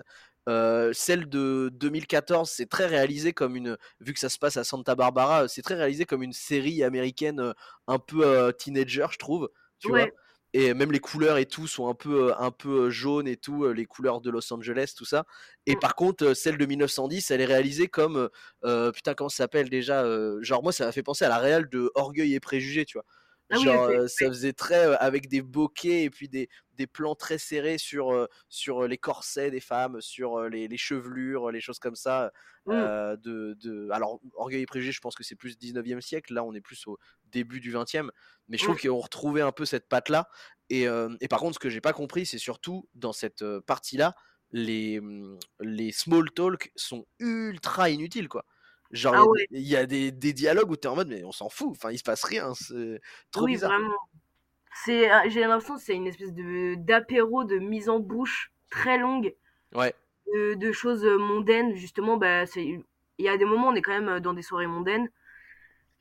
[0.93, 4.96] Celle de 2014, c'est très réalisé comme une, vu que ça se passe à Santa
[4.96, 7.54] Barbara, c'est très réalisé comme une série américaine
[7.88, 9.50] un peu teenager, je trouve.
[9.80, 10.08] Tu vois
[10.54, 13.38] et même les couleurs et tout sont un peu euh, un peu euh, jaunes et
[13.38, 15.26] tout euh, les couleurs de Los Angeles tout ça
[15.66, 15.80] et Mm.
[15.80, 18.30] par contre celle de 1910 elle est réalisée comme
[18.66, 21.38] euh, putain comment ça s'appelle déjà euh, genre moi ça m'a fait penser à la
[21.40, 23.06] réal de Orgueil et préjugés tu vois
[23.50, 27.16] Ah Genre, heu, ça faisait très, heu, avec des bokeh et puis des des plans
[27.16, 31.80] très serrés sur, heu, sur, les corsets des femmes, sur, les les chevelures, les choses
[31.80, 32.32] comme ça,
[32.66, 32.90] Mmh.
[33.16, 36.54] de de alors Orgueil et préjugés, je pense que c'est plus 19e siècle, là on
[36.54, 38.12] est plus au début du 20e,
[38.50, 38.82] mais je trouve Mmh.
[38.82, 40.28] qu'on retrouvait un peu cette patte-là
[40.70, 40.84] et
[41.22, 44.14] et par contre ce que j'ai pas compris, c'est surtout dans cette, partie-là,
[44.52, 48.46] les, mmh, les small talk sont ultra inutiles, quoi.
[48.91, 49.47] Genre il y Ah a des ouais.
[49.52, 51.69] il y a des des dialogues où tu es en mode: «Mais on s'en fout,
[51.71, 53.73] enfin il se passe rien, c'est trop Oui, bizarre».
[53.80, 53.97] vraiment.
[54.86, 58.97] C'est, heu, j'ai l'impression que c'est une espèce de d'apéro de mise en bouche très
[58.97, 59.36] longue,
[59.73, 59.93] Ouais.
[60.34, 62.65] de de choses, heu, mondaines justement, bah, c'est
[63.19, 65.10] il y a des moments, on est quand même, heu, dans des soirées mondaines,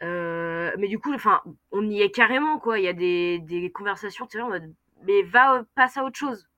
[0.03, 2.79] mais du coup, enfin, on y est carrément, quoi.
[2.81, 6.49] Il y a des des conversations, tu mode: «Mais va, passe à autre chose».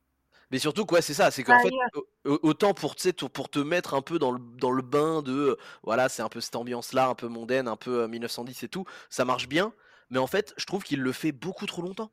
[0.50, 2.96] Mais surtout que ouais, c'est ça, c'est qu'en fait, au au autant pour
[3.34, 6.28] pour te mettre un peu dans le dans le bain de, heu, voilà, c'est un
[6.28, 9.74] peu cette ambiance-là, un peu mondaine, un peu, heu, 1910 et tout, ça marche bien,
[10.11, 12.12] mais en fait, je trouve qu'il le fait beaucoup trop longtemps.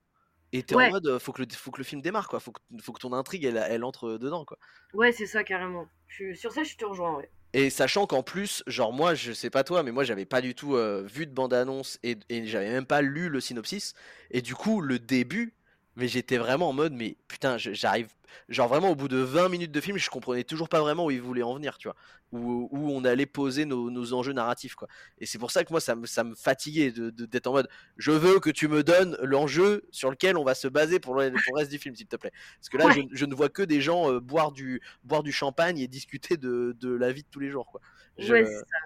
[0.53, 2.27] Et tu es en Ouais, mode, heu, faut que le faut que le film démarre,
[2.29, 4.57] quoi, faut que faut que ton intrigue elle elle entre, dedans, quoi.
[4.93, 5.87] Ouais, c'est ça carrément.
[6.07, 7.31] Je sur ça, je te rejoins, ouais.
[7.53, 10.55] et sachant qu'en plus, genre moi, je sais pas toi, mais moi j'avais pas du
[10.55, 13.93] tout, vu de bande annonce et et j'avais même pas lu le synopsis.
[14.31, 15.55] Et du coup, le début,
[15.95, 18.09] mais j'étais vraiment en mode: «Mais putain, j'arrive»
[18.49, 21.11] genre vraiment au bout de 20 minutes de film, je comprenais toujours pas vraiment où
[21.11, 21.95] ils voulaient en venir, tu vois?
[22.31, 24.87] Où où on allait poser nos nos enjeux narratifs, quoi
[25.19, 27.53] et c'est pour ça que moi ça me ça me fatiguait de de d'être en
[27.53, 31.15] mode: «Je veux que tu me donnes l'enjeu sur lequel on va se baser pour
[31.15, 32.31] le pour le reste du film, s'il te plaît».
[32.59, 35.23] Parce que là, je Ouais, je ne vois que des gens, heu, boire du boire
[35.23, 37.81] du champagne et discuter de de la vie de tous les jours, quoi.
[38.17, 38.77] Je ouais, c'est ça.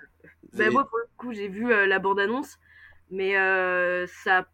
[0.54, 2.58] Bah, moi, pour le coup, j'ai vu, heu, la bande annonce,
[3.12, 4.48] mais heu, ça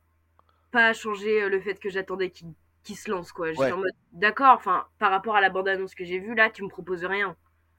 [0.75, 3.53] pas changé, heu, le fait que j'attendais qu'il se lance, quoi.
[3.53, 6.35] J'étais ouais, en mode: «D'accord, enfin, par rapport à la bande annonce que j'ai vue,
[6.35, 7.35] là, tu me proposes rien».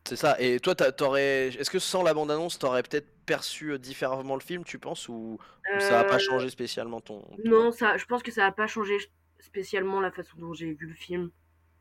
[0.06, 3.72] c'est ça et toi, tu est-ce que sans la bande annonce, tu aurais peut-être perçu,
[3.72, 5.09] heu, différemment le film, tu penses?
[5.09, 5.38] Ou
[5.74, 8.46] ou ça a pas Heu, changé spécialement ton ton non, ça je pense que ça
[8.46, 11.30] a pas changé ch spécialement la façon dont j'ai vu le film.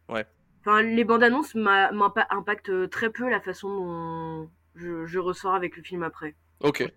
[0.10, 0.26] ouais,
[0.66, 5.18] Enfin, les bandes annonces m'a m'impa impactent, heu, très peu la façon dont je je
[5.20, 6.36] ressors avec le film après.
[6.60, 6.92] OK.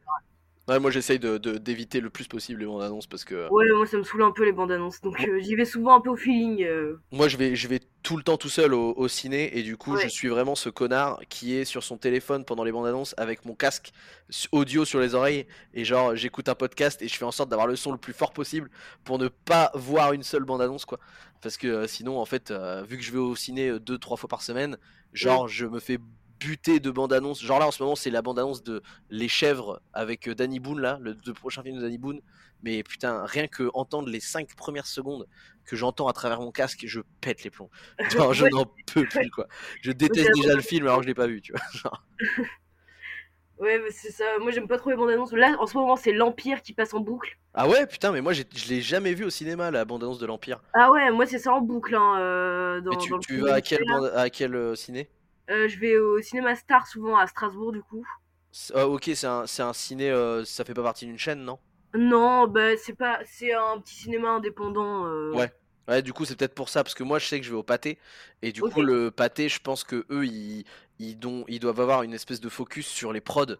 [0.68, 3.66] Ouais, moi j'essaye de de d'éviter le plus possible les bandes annonces parce que Ouais,
[3.74, 6.00] moi, ça me saoule un peu les bandes annonces, donc heu, j'y vais souvent un
[6.00, 8.92] peu au feeling, heu, moi je vais je vais tout le temps tout seul au
[8.94, 11.96] au ciné et du coup, je ouais, suis vraiment ce connard qui est sur son
[11.96, 13.92] téléphone pendant les bandes annonces avec mon casque
[14.30, 17.48] s audio sur les oreilles et genre j'écoute un podcast et je fais en sorte
[17.48, 18.70] d'avoir le son le plus fort possible
[19.04, 20.98] pour ne pas voir une seule bande annonce, quoi.
[21.40, 22.52] Parce que, sinon en fait,
[22.86, 24.76] vu que je vais au ciné, heu, 2-3 fois par semaine,
[25.14, 25.98] genre je me fais
[26.38, 27.42] buter de bandes annonces.
[27.42, 30.60] Genre là en ce moment, c'est la bande annonce de Les Chèvres avec, heu, Danny
[30.60, 32.20] Boone là, le 2 prochains films de Danny Boone.
[32.62, 35.26] Mais putain, rien que entendre les 5 premières secondes
[35.64, 37.70] que j'entends à travers mon casque, je pète les plombs.
[38.10, 39.46] Genre, je n'en peux plus, quoi.
[39.82, 41.62] Je déteste déjà le bande film alors que je l'ai pas vu, tu vois.
[41.72, 42.04] Genre.
[43.60, 44.24] Ouais, c'est ça.
[44.40, 45.32] Moi, j'aime pas trop les bandes annonces.
[45.32, 47.36] Là, en ce moment, c'est l'Empire qui passe en boucle.
[47.54, 50.60] Ah ouais, putain, mais moi, je l'ai jamais vu au cinéma, la bande-annonce de l'Empire.
[50.74, 53.34] Ah ouais, moi, c'est ça en boucle, hein, euh, Mais dans, tu, dans le tu
[53.34, 55.00] ciné vas à quel, bande, à quel euh, ciné?
[55.00, 55.17] Euh,
[55.48, 58.04] je vais au cinéma Star souvent à Strasbourg, du coup.
[58.74, 61.58] Ah, Ok, c'est un, un ciné, euh, ça fait pas partie d'une chaîne, non?
[61.94, 65.06] Non, bah, c'est pas, c'est un petit cinéma indépendant.
[65.06, 65.34] euh.
[65.34, 65.52] Ouais.
[65.88, 67.56] Ouais, du coup, c'est peut-être pour ça, parce que moi, je sais que je vais
[67.56, 67.98] au pâté,
[68.42, 70.64] et du coup, le pâté, je pense que eux, ils,
[70.98, 73.56] ils, don- ils doivent avoir une espèce de focus sur les prods euh,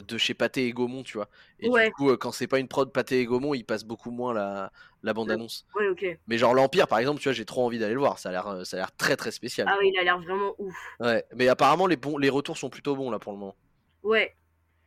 [0.00, 1.28] de chez Pâté et Gaumont, tu vois.
[1.58, 4.10] Et du coup, euh, quand c'est pas une prod Pâté et Gaumont, ils passent beaucoup
[4.10, 5.66] moins la, bande-annonce.
[5.74, 6.18] Ouais, ok.
[6.26, 8.18] Mais genre l'Empire, par exemple, tu vois, j'ai trop envie d'aller le voir.
[8.18, 9.68] Ça a l'air, euh, ça a l'air très très spécial.
[9.70, 10.76] Ah oui, il a l'air vraiment ouf.
[11.00, 11.24] Ouais.
[11.34, 13.56] Mais apparemment, les bons, les retours sont plutôt bons là pour le moment.
[14.02, 14.34] Ouais.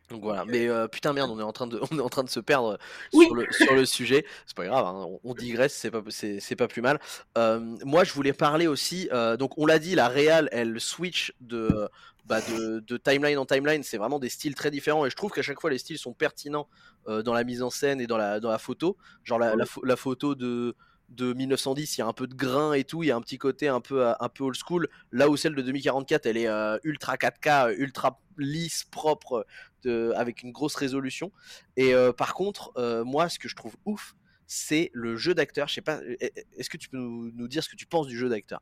[0.10, 0.46] Donc voilà.
[0.46, 2.39] Mais euh, putain merde, on est en train de, on est en train de se
[2.39, 2.78] perdre
[3.12, 4.26] sur le, sur le sujet.
[4.46, 7.00] C'est pas grave, hein, on, digresse, c'est pas, c'est, pas plus mal.
[7.38, 9.10] Euh, moi, je voulais parler aussi.
[9.12, 11.89] euh, donc on l'a dit, la réal, elle switch de,
[12.26, 13.84] bah, de, de timeline en timeline.
[13.84, 16.13] C'est vraiment des styles très différents et je trouve qu'à chaque fois les styles sont
[16.13, 16.68] pertinents
[17.08, 18.98] dans la mise en scène et dans la, dans la photo.
[19.24, 20.76] Genre la, la photo de
[21.15, 23.21] de 1910, il y a un peu de grain et tout, il y a un
[23.21, 24.88] petit côté un peu, un peu old school.
[25.12, 29.45] Là où celle de 2044, elle est euh, ultra 4K, ultra lisse, propre,
[29.84, 31.32] de, avec une grosse résolution.
[31.78, 35.67] Et euh, par contre, euh, moi, ce que je trouve ouf, c'est le jeu d'acteur.
[35.67, 38.17] Je sais pas, est-ce que tu peux nous, nous, dire ce que tu penses du
[38.17, 38.62] jeu d'acteur?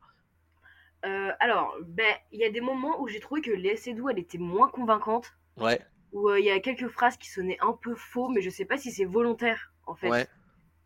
[1.40, 4.38] Alors, ben, il y a des moments où j'ai trouvé que Léa Seydoux, elle était
[4.38, 5.34] moins convaincante.
[5.58, 5.78] Ouais.
[6.12, 8.78] Où il y a quelques phrases qui sonnaient un peu faux, mais je sais pas
[8.78, 10.08] si c'est volontaire, en fait.
[10.08, 10.26] Ouais.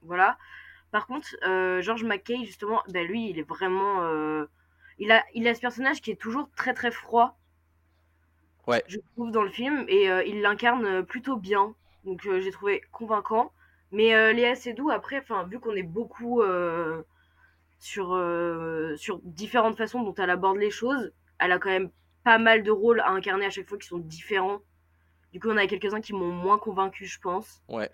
[0.02, 0.37] Voilà.
[0.90, 4.03] Par contre, euh, George McKay, justement, ben lui, il est vraiment.
[4.03, 4.46] euh,
[4.98, 7.38] il, a, il a ce personnage qui est toujours très très froid,
[8.66, 8.83] Ouais.
[8.87, 11.74] je trouve, dans le film, et euh, il l'incarne plutôt bien.
[12.05, 13.53] Donc j'ai trouvé convaincant.
[13.92, 16.42] Mais Léa Seydoux, après, vu qu'on est beaucoup
[17.79, 18.09] sur,
[18.96, 21.90] sur différentes façons dont elle aborde les choses, elle a quand même
[22.24, 24.61] pas mal de rôles à incarner à chaque fois qui sont différents.
[25.33, 27.62] Du coup, on a quelques-uns qui m'ont moins convaincu, je pense.
[27.68, 27.90] Ouais.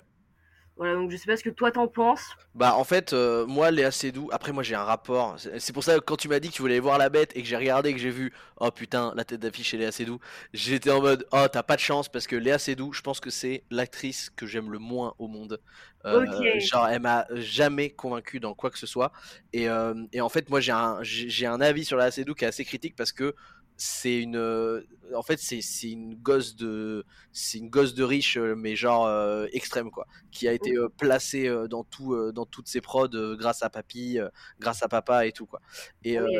[0.76, 2.37] Voilà, donc je sais pas ce que toi t'en penses.
[2.54, 5.94] Bah en fait, euh, moi Léa Seydoux, après moi j'ai un rapport, c'est pour ça
[5.96, 7.56] que quand tu m'as dit que tu voulais aller voir la bête et que j'ai
[7.56, 10.20] regardé et que j'ai vu, oh putain, la tête d'affiche chez Léa Seydoux,
[10.52, 13.30] j'étais en mode, oh t'as pas de chance parce que Léa Seydoux, je pense que
[13.30, 15.60] c'est l'actrice que j'aime le moins au monde.
[16.06, 16.60] Euh, Ok.
[16.60, 19.10] genre elle m'a jamais convaincu dans quoi que ce soit.
[19.52, 22.44] Et, euh, et en fait moi j'ai un, j'ai un avis sur Léa Seydoux qui
[22.44, 23.34] est assez critique parce que
[23.76, 24.82] c'est une euh,
[25.16, 25.60] en fait c'est
[25.90, 30.46] une gosse de c'est une gosse de riche euh, mais genre euh, extrême quoi qui
[30.46, 34.18] a été euh, placée euh, dans tout dans toutes ses prods grâce à papy
[34.60, 35.60] grâce à papa et tout quoi
[36.04, 36.37] et, Oui.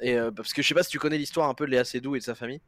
[0.00, 2.14] et parce que je sais pas si tu connais l'histoire un peu de Léa Seydoux
[2.14, 2.60] et de sa famille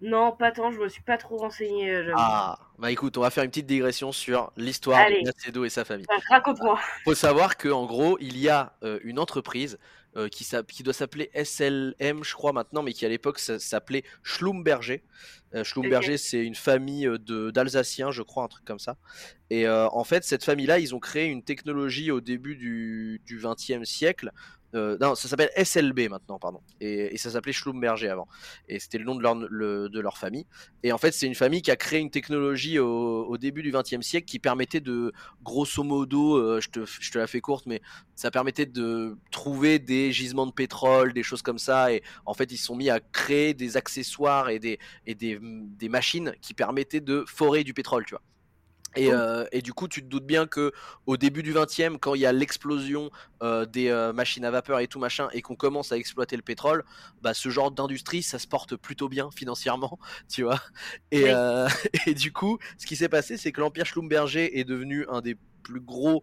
[0.00, 2.12] Non, pas tant, je me suis pas trop j'avoue.
[2.16, 5.84] ah bah écoute on va faire une petite digression sur l'histoire de Seydoux et sa
[5.84, 6.78] famille Raconte-moi.
[7.04, 9.78] faut savoir que en gros, il y a euh, une entreprise
[10.16, 15.02] euh, qui, doit s'appeler SLM, je crois maintenant, mais qui à l'époque s'appelait Schlumberger.
[15.54, 18.96] Euh, Schlumberger, c'est une famille euh, d'Alsaciens, je crois, un truc comme ça.
[19.50, 23.84] Et euh, en fait, cette famille-là, ils ont créé une technologie au début du, 20e
[23.84, 24.32] siècle.
[24.76, 26.60] Euh, non, ça s'appelle SLB maintenant, pardon.
[26.80, 28.28] Et, et ça s'appelait Schlumberger avant.
[28.68, 30.46] Et c'était le nom de leur, le- de leur famille.
[30.84, 33.72] Et en fait, c'est une famille qui a créé une technologie au, au début du
[33.72, 37.66] 20e siècle qui permettait de, grosso modo, euh, je, te, je te la fais courte,
[37.66, 37.80] mais
[38.14, 41.92] ça permettait de trouver des gisements de pétrole, des choses comme ça.
[41.92, 45.38] Et en fait, ils se sont mis à créer des accessoires et des, et des,
[45.42, 48.22] des machines qui permettaient de forer du pétrole, tu vois.
[48.96, 50.72] Et, euh, et du coup, tu te doutes bien que
[51.06, 53.10] au début du 20e, quand il y a l'explosion
[53.42, 56.42] euh, des euh, machines à vapeur et tout machin, et qu'on commence à exploiter le
[56.42, 56.84] pétrole,
[57.22, 59.98] bah ce genre d'industrie, ça se porte plutôt bien financièrement,
[60.28, 60.60] tu vois.
[61.10, 61.30] Et, Oui.
[62.06, 65.36] et du coup, ce qui s'est passé, c'est que l'empire Schlumberger est devenu un des
[65.62, 66.22] plus gros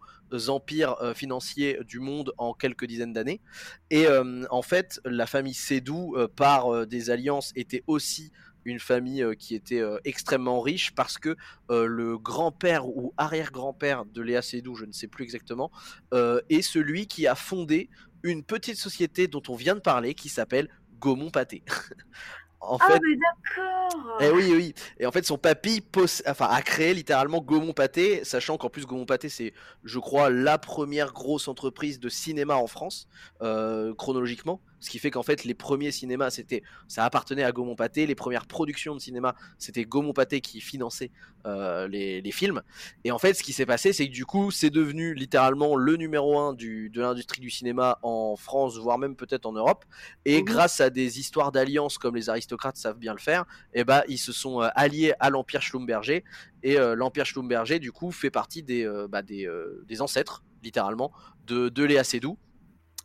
[0.50, 3.42] empires euh, financiers du monde en quelques dizaines d'années.
[3.90, 8.32] Et euh, en fait, la famille euh, par des alliances, était aussi
[8.68, 11.36] une famille euh, qui était euh, extrêmement riche parce que
[11.72, 15.72] euh, le grand-père ou arrière-grand-père de Léa Seydoux, je ne sais plus exactement,
[16.14, 17.90] est celui qui a fondé
[18.24, 21.64] une petite société dont on vient de parler qui s'appelle Gaumont Pâté.
[22.60, 24.18] en Ah, fait, mais d'accord.
[24.20, 24.74] eh oui, oui.
[25.00, 25.84] Et en fait, son papy
[26.28, 29.54] enfin, a créé littéralement Gaumont Pâté, sachant qu'en plus Gaumont Pâté, c'est,
[29.84, 33.08] je crois, la première grosse entreprise de cinéma en France,
[33.42, 34.62] euh, chronologiquement.
[34.80, 38.06] Ce qui fait qu'en fait, les premiers cinémas, c'était, ça appartenait à Gaumont Pâté.
[38.06, 41.10] Les premières productions de cinéma, c'était Gaumont Pâté qui finançait
[41.48, 42.62] euh, les, les films.
[43.04, 45.96] Et en fait, ce qui s'est passé, c'est que du coup, c'est devenu littéralement le
[45.98, 49.84] numéro un du, de l'industrie du cinéma en France, voire même peut-être en Europe.
[50.26, 50.46] Et Mhm.
[50.46, 54.20] grâce à des histoires d'alliance, comme les aristocrates savent bien le faire, eh ben, ils
[54.20, 56.24] se sont euh, alliés à l'Empire Schlumberger.
[56.62, 59.50] Et euh, l'Empire Schlumberger, du coup, fait partie des, bah, des,
[59.88, 61.12] des ancêtres, littéralement,
[61.46, 62.38] de, de Léa Seydoux.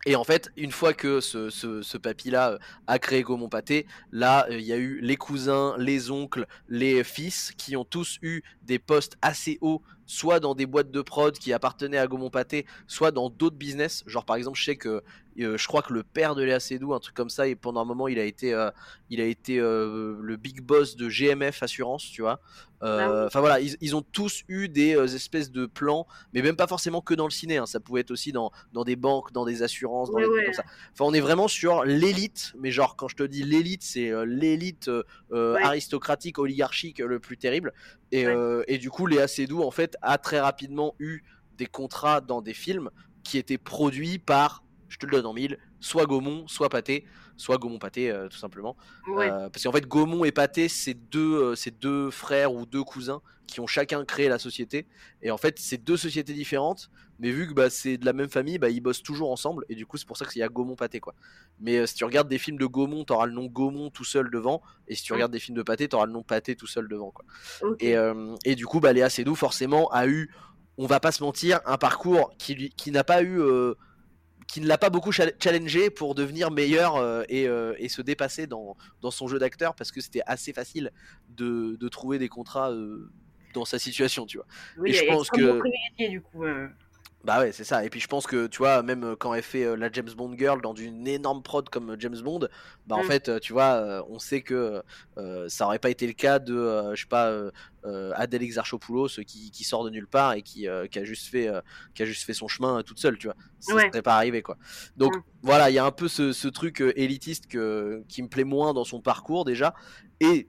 [0.04, 4.58] Et en fait, une fois que ce, papy-là euh, a créé Gaumont Pâté, là, euh,
[4.58, 8.80] il y a eu les cousins, les oncles, les fils qui ont tous eu des
[8.80, 13.12] postes assez hauts, soit dans des boîtes de prod qui appartenaient à Gaumont Pâté, soit
[13.12, 14.02] dans d'autres business.
[14.06, 15.04] Genre, par exemple, je sais que
[15.40, 17.80] euh, je crois que le père de Léa Seydoux, un truc comme ça, et pendant
[17.80, 18.70] un moment, il a été, euh,
[19.10, 22.40] il a été euh, le big boss de GMF Assurance, tu vois.
[22.84, 23.26] Ah oui.
[23.26, 27.00] Enfin voilà, ils, ils ont tous eu des espèces de plans, mais même pas forcément
[27.00, 27.56] que dans le ciné.
[27.58, 27.66] hein.
[27.66, 30.44] Ça pouvait être aussi dans, dans des banques, dans des assurances, dans des ouais.
[30.46, 30.64] comme ça.
[30.92, 34.90] Enfin, on est vraiment sur l'élite, mais genre quand je te dis l'élite, c'est l'élite
[35.30, 35.62] Ouais.
[35.62, 37.72] aristocratique, oligarchique le plus terrible.
[38.10, 38.64] Et, Ouais.
[38.66, 41.22] et du coup, Léa Seydoux en fait a très rapidement eu
[41.56, 42.90] des contrats dans des films
[43.22, 44.61] qui étaient produits par,
[44.92, 47.06] je te le donne en mille, soit Gaumont, soit Pathé,
[47.38, 48.76] soit Gaumont Pathé euh, tout simplement.
[49.08, 49.30] Ouais.
[49.30, 52.84] Euh, parce qu'en fait, Gaumont et Pathé, c'est deux, euh, c'est deux frères ou deux
[52.84, 54.86] cousins qui ont chacun créé la société.
[55.22, 58.28] Et en fait, c'est deux sociétés différentes, mais vu que bah, c'est de la même
[58.28, 59.64] famille, bah, ils bossent toujours ensemble.
[59.70, 61.00] Et du coup, c'est pour ça qu'il y a Gaumont Pathé.
[61.00, 61.14] Quoi.
[61.58, 64.30] Mais euh, si tu regardes des films de Gaumont, t'auras le nom Gaumont tout seul
[64.30, 64.60] devant.
[64.88, 67.10] Et si tu regardes des films de Pathé, t'auras le nom Pathé tout seul devant.
[67.10, 67.24] Quoi.
[67.80, 70.30] Et, euh, et du coup, bah, Léa Seydoux, forcément, a eu,
[70.76, 73.40] on va pas se mentir, un parcours qui, lui- qui n'a pas eu.
[73.40, 73.74] euh,
[74.48, 78.02] qui ne l'a pas beaucoup chal- challengé pour devenir meilleur euh, et, euh, et se
[78.02, 80.90] dépasser dans, dans son jeu d'acteur parce que c'était assez facile
[81.28, 83.10] de, de trouver des contrats euh,
[83.54, 84.46] dans sa situation, tu vois.
[84.78, 86.44] oui, et je pense que- privilégiée, du coup.
[87.24, 87.84] Bah ouais, c'est ça.
[87.84, 90.10] Et puis je pense que, tu vois, même euh, quand elle fait euh, la James
[90.16, 92.48] Bond Girl dans une énorme prod comme euh, James Bond,
[92.86, 93.04] bah en Mm.
[93.04, 94.82] fait, tu vois, euh, on sait que
[95.18, 97.32] euh, ça aurait pas été le cas de, je sais pas,
[98.14, 101.48] Adèle Exarchopoulos qui, qui sort de nulle part et qui, qui a juste fait,
[101.94, 103.36] qui a juste fait son chemin toute seule, tu vois.
[103.60, 103.88] Ça Ouais.
[103.92, 104.56] serait pas arrivé, quoi.
[104.96, 105.20] Donc Mm.
[105.42, 108.74] voilà, il y a un peu ce, ce truc élitiste que, qui me plaît moins
[108.74, 109.74] dans son parcours déjà.
[110.20, 110.48] Et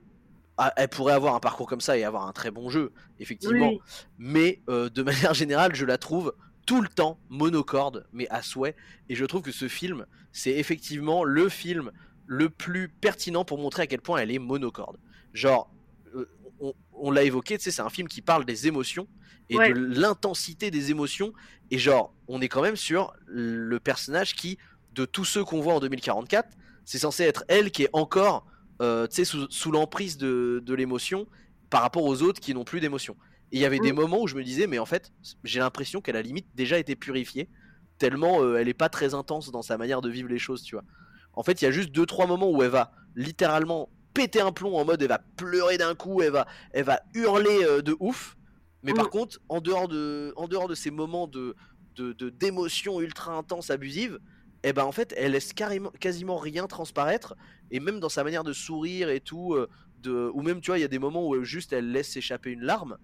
[0.56, 3.72] ah, elle pourrait avoir un parcours comme ça et avoir un très bon jeu, effectivement
[3.72, 3.80] Oui.
[4.18, 6.32] mais euh, de manière générale, je la trouve
[6.66, 8.74] tout le temps monocorde, mais à souhait.
[9.08, 11.90] Et je trouve que ce film, c'est effectivement le film
[12.26, 14.98] le plus pertinent pour montrer à quel point elle est monocorde.
[15.32, 15.70] Genre,
[16.14, 16.28] euh,
[16.60, 19.06] on, on l'a évoqué, tu sais, c'est un film qui parle des émotions
[19.50, 19.72] et Ouais.
[19.72, 21.32] de l'intensité des émotions.
[21.70, 24.56] Et genre, on est quand même sur le personnage qui,
[24.94, 26.48] de tous ceux qu'on voit en 2044,
[26.86, 28.46] c'est censé être elle qui est encore,
[28.80, 31.26] euh, tu sais, sous, sous l'emprise de, de l'émotion
[31.68, 33.16] par rapport aux autres qui n'ont plus d'émotion.
[33.52, 33.96] Et il y avait des Mm.
[33.96, 35.12] moments où je me disais, mais en fait,
[35.44, 37.50] j'ai l'impression qu'elle a limite déjà été purifiée,
[37.98, 40.74] tellement euh, elle est pas très intense dans sa manière de vivre les choses, tu
[40.76, 40.84] vois.
[41.32, 44.52] En fait, il y a juste deux trois moments où elle va littéralement péter un
[44.52, 47.96] plomb en mode elle va pleurer d'un coup, elle va, elle va hurler euh, de
[48.00, 48.36] ouf.
[48.82, 49.10] Mais par Mm.
[49.10, 51.54] contre, en dehors de, en dehors de ces moments de,
[51.96, 54.18] d'émotions ultra intenses, abusives,
[54.62, 57.34] eh ben en fait, elle laisse carrément, quasiment rien transparaître.
[57.70, 60.78] Et même dans sa manière de sourire et tout, euh, de, ou même tu vois,
[60.78, 62.96] il y a des moments où juste elle laisse s'échapper une larme.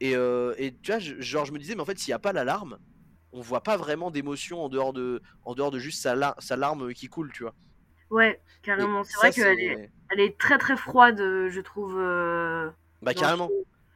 [0.00, 2.14] Et, euh, et tu vois, je- genre je me disais, mais en fait, s'il n'y
[2.16, 2.78] a pas la larme,
[3.32, 6.92] on voit pas vraiment d'émotion en dehors de, en dehors de juste sa, sa larme
[6.94, 7.54] qui coule, tu vois.
[8.10, 9.04] Ouais, carrément.
[9.04, 9.78] C'est vrai qu'elle est,
[10.10, 11.96] elle est très très froide, je trouve.
[11.98, 12.70] euh,
[13.02, 13.50] Bah carrément.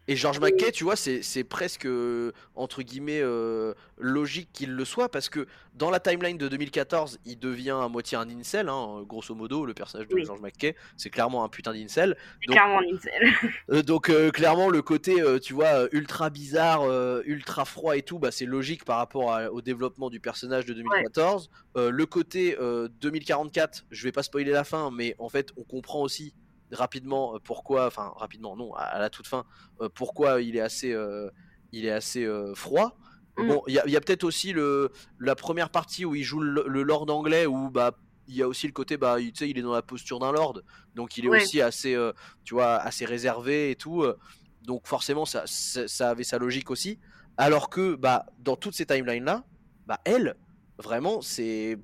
[0.06, 5.08] Et George McKay, tu vois, c'est presque euh, entre guillemets euh, logique qu'il le soit
[5.08, 9.34] parce que dans la timeline de 2014, il devient à moitié un incel, hein, grosso
[9.34, 10.24] modo, le personnage de Oui.
[10.24, 12.16] George McKay, c'est clairement un putain d'incel.
[12.46, 13.32] Clairement un incel.
[13.70, 16.82] Euh, donc euh, clairement le côté, tu vois, ultra bizarre,
[17.24, 20.74] ultra froid et tout, bah c'est logique par rapport à- au développement du personnage de
[20.74, 21.50] 2014.
[21.76, 25.62] Euh, le côté euh, 2044, je vais pas spoiler la fin, mais en fait on
[25.64, 26.34] comprend aussi
[26.74, 29.44] rapidement euh, pourquoi, enfin rapidement non, à, la toute fin,
[29.80, 31.30] euh, pourquoi il est assez, euh,
[31.72, 32.96] il est assez froid.
[33.36, 33.48] Mm.
[33.48, 36.82] Bon, il y a, peut-être aussi le, la première partie où il joue le, le
[36.82, 39.58] lord anglais où bah il y a aussi le côté bah il- tu sais il
[39.58, 40.60] est dans la posture d'un lord
[40.94, 41.42] donc il est Ouais.
[41.42, 42.12] aussi assez euh,
[42.44, 44.16] tu vois assez réservé et tout euh,
[44.62, 46.98] donc forcément ça, ça ça avait sa logique aussi
[47.36, 49.44] alors que bah dans toutes ces timelines là
[49.86, 50.36] bah elle
[50.78, 51.76] vraiment c'est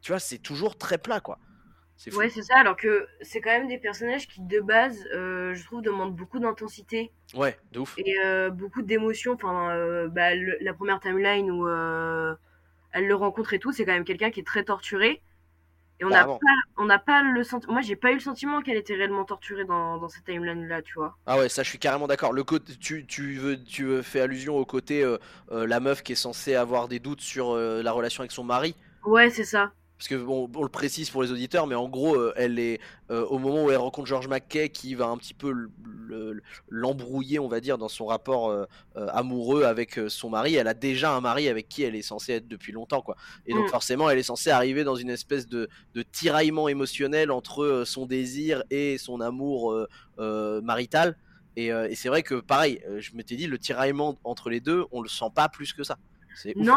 [0.00, 1.38] tu vois c'est toujours très plat quoi
[1.98, 2.58] c'est Ouais, c'est ça.
[2.58, 6.38] Alors que c'est quand même des personnages qui, de base, euh, je trouve, demandent beaucoup
[6.38, 9.34] d'intensité ouais de ouf et euh, beaucoup d'émotions.
[9.34, 11.66] Enfin, euh, bah, le- la première timeline où
[12.92, 15.22] elle le rencontre et tout, c'est quand même quelqu'un qui est très torturé.
[16.00, 17.74] Et on n'a pas, pas le sentiment.
[17.74, 20.94] Moi, j'ai pas eu le sentiment qu'elle était réellement torturée dans, dans cette timeline-là, tu
[20.94, 21.18] vois.
[21.26, 22.32] Ah ouais, ça je suis carrément d'accord.
[22.32, 25.18] Le côté, tu, tu veux, tu veux fais allusion au côté euh,
[25.52, 28.44] euh, la meuf qui est censée avoir des doutes sur euh, la relation avec son
[28.44, 28.74] mari.
[29.02, 29.72] Ouais, c'est ça.
[29.98, 32.78] Parce que bon, on le précise pour les auditeurs, mais en gros, euh, elle est
[33.10, 35.70] euh, au moment où elle rencontre George McKay, qui va un petit peu le-
[36.06, 40.54] le- l'embrouiller, on va dire, dans son rapport euh, amoureux avec son mari.
[40.54, 43.16] Elle a déjà un mari avec qui elle est censée être depuis longtemps, quoi.
[43.46, 43.70] Et donc Mm.
[43.70, 48.62] forcément, elle est censée arriver dans une espèce de, de tiraillement émotionnel entre son désir
[48.70, 49.74] et son amour
[50.62, 51.16] marital.
[51.56, 55.02] Et, et c'est vrai que pareil, je m'étais dit, le tiraillement entre les deux, on
[55.02, 55.98] le sent pas plus que ça.
[56.54, 56.76] Non,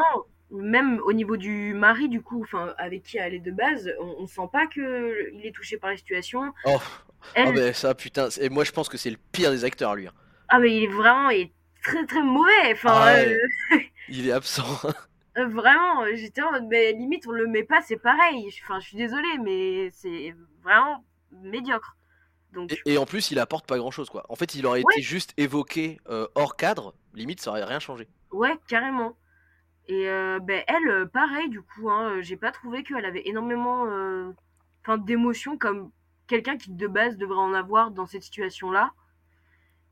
[0.52, 4.16] même au niveau du mari, du coup, enfin, avec qui elle est de base, on,
[4.20, 6.54] on sent pas que il est touché par la situation.
[6.64, 6.80] Oh,
[7.34, 9.96] Elle, Ah ben ça putain, et moi je pense que c'est le pire des acteurs
[9.96, 10.08] lui.
[10.08, 10.14] hein.
[10.50, 12.72] ah mais il est vraiment, il est très très mauvais.
[12.72, 13.40] Enfin, Ah ouais.
[13.74, 14.66] euh, Il est absent.
[15.38, 18.50] euh, vraiment, j'étais en mode, mais limite on le met pas, c'est pareil.
[18.64, 21.98] Enfin, je suis désolée, mais c'est vraiment médiocre.
[22.54, 24.26] Donc, et, et en plus il apporte pas grand chose quoi.
[24.30, 24.94] En fait il aurait Ouais.
[24.94, 28.08] été juste évoqué euh, hors cadre, limite ça aurait rien changé.
[28.32, 29.16] ouais, carrément.
[29.88, 33.28] Et euh, ben elle, euh, pareil, du coup, hein, euh, j'ai pas trouvé qu'elle avait
[33.28, 33.86] énormément,
[35.00, 35.92] d'émotions comme
[36.28, 38.94] quelqu'un qui de base devrait en avoir dans cette situation-là.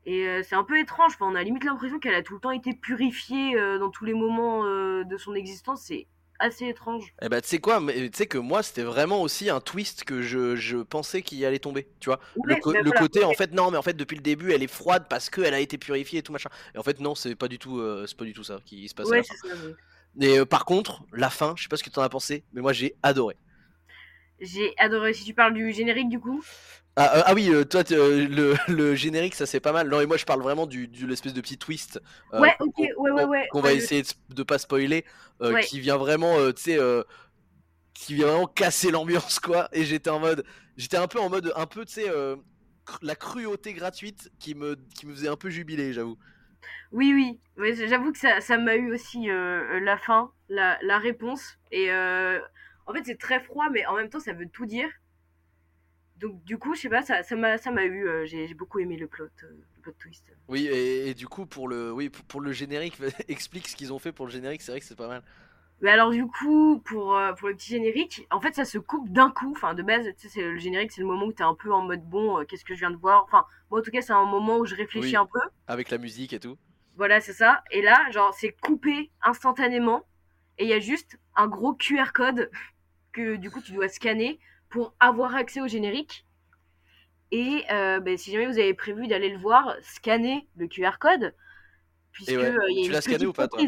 [0.06, 1.16] Et c'est un peu étrange.
[1.20, 4.64] On a limite l'impression qu'elle a tout le temps été purifiée dans tous les moments
[4.64, 5.82] de son existence.
[5.82, 6.06] C'est
[6.40, 7.14] assez étrange.
[7.22, 10.04] Et bah tu sais quoi, mais tu sais que moi c'était vraiment aussi un twist
[10.04, 12.18] que je, je pensais qu'il allait tomber, tu vois.
[12.42, 12.92] le, Ouais, co- le voilà.
[12.92, 15.52] côté en fait non mais en fait depuis le début elle est froide parce qu'elle
[15.52, 16.48] a été purifiée et tout machin.
[16.74, 18.88] Et en fait non c'est pas du tout euh, c'est pas du tout ça qui
[18.88, 19.34] se passe à Ouais, la fin.
[19.34, 19.48] c'est ça.
[19.56, 19.74] ouais.
[20.20, 22.62] Et euh, par contre la fin, je sais pas ce que t'en as pensé, mais
[22.62, 23.36] moi j'ai adoré.
[24.40, 25.12] J'ai adoré.
[25.14, 26.42] Si tu parles du générique, du coup.
[26.96, 29.88] Ah, euh, ah oui, euh, toi, euh, le, le générique, ça c'est pas mal.
[29.88, 32.00] Non, et moi je parle vraiment du, du l'espèce de petit twist.
[32.36, 35.04] Ouais, qu'on- ok, ouais, ouais, qu'on- ouais, Qu'on va ouais, essayer de, de pas spoiler,
[35.48, 35.68] Ouais.
[35.68, 36.78] qui vient vraiment, tu sais,
[37.94, 39.68] qui vient vraiment casser l'ambiance, quoi.
[39.72, 40.44] Et j'étais en mode,
[40.76, 44.76] j'étais un peu en mode, un peu, tu sais, cr- la cruauté gratuite qui me,
[44.94, 46.18] qui me faisait un peu jubiler, j'avoue.
[46.92, 47.12] Oui,
[47.56, 47.76] oui.
[47.88, 51.58] J'avoue que ça, ça m'a eu aussi la fin, la, la réponse.
[51.70, 51.90] Et
[52.90, 54.88] en fait, c'est très froid, mais en même temps, ça veut tout dire.
[56.18, 58.06] Donc, du coup, je sais pas, ça m'a ça m'a eu.
[58.06, 60.30] euh, J'ai beaucoup aimé le plot, euh, le plot twist.
[60.48, 62.98] Oui, et, et du coup, pour le, oui, pour, pour le générique,
[63.28, 65.22] explique ce qu'ils ont fait pour le générique, c'est vrai que c'est pas mal.
[65.80, 69.08] Mais alors, du coup, pour, euh, pour le petit générique, en fait, ça se coupe
[69.10, 69.52] d'un coup.
[69.52, 71.72] Enfin, de base, tu sais, c'est- le générique, c'est le moment où t'es un peu
[71.72, 73.24] en mode bon, qu'est-ce que je viens de voir?
[73.24, 75.16] Enfin, moi, en tout cas, c'est un moment où je réfléchis Oui.
[75.16, 75.40] un peu.
[75.66, 76.58] Avec la musique et tout.
[76.96, 77.62] Voilà, c'est ça.
[77.70, 80.04] Et là, genre, c'est coupé instantanément.
[80.58, 82.50] Et il y a juste un gros QR code
[83.12, 84.40] que du coup tu dois scanner
[84.70, 86.24] pour avoir accès au générique.
[87.32, 91.34] Et euh, ben, si jamais vous avez prévu d'aller le voir, scannez le QR code.
[92.12, 93.66] Puisque ouais, euh, y a tu l'as scanné ou pas, toi.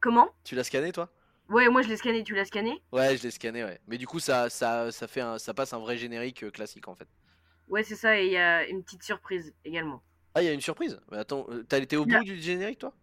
[0.00, 0.34] Comment?
[0.44, 1.10] Tu l'as scanné toi?
[1.50, 2.82] Ouais, moi je l'ai scanné, tu l'as scanné?
[2.92, 3.80] Ouais, je l'ai scanné, ouais.
[3.86, 6.88] Mais du coup, ça, ça, ça fait un, ça passe un vrai générique euh, classique
[6.88, 7.08] en fait.
[7.68, 10.02] Ouais, c'est ça, et il y a une petite surprise également.
[10.34, 11.00] Ah, il y a une surprise?
[11.10, 12.20] Mais attends, t'as été au Là.
[12.20, 12.94] bout du générique toi?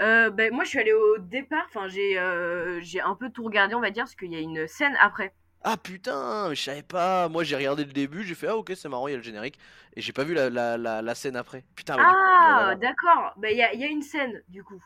[0.00, 3.44] Euh, ben, moi je suis allée au départ, enfin j'ai euh, j'ai un peu tout
[3.44, 5.34] regardé, on va dire, parce qu'il y a une scène après.
[5.62, 7.28] Ah putain, je savais pas.
[7.28, 9.22] Moi, j'ai regardé le début, j'ai fait ah ok, c'est marrant, il y a le
[9.22, 9.58] générique,
[9.96, 11.64] et j'ai pas vu la, la, la, la scène après.
[11.74, 12.14] Putain, bah,
[12.58, 14.82] Ah, d'accord, ben il y a, y a une scène du coup.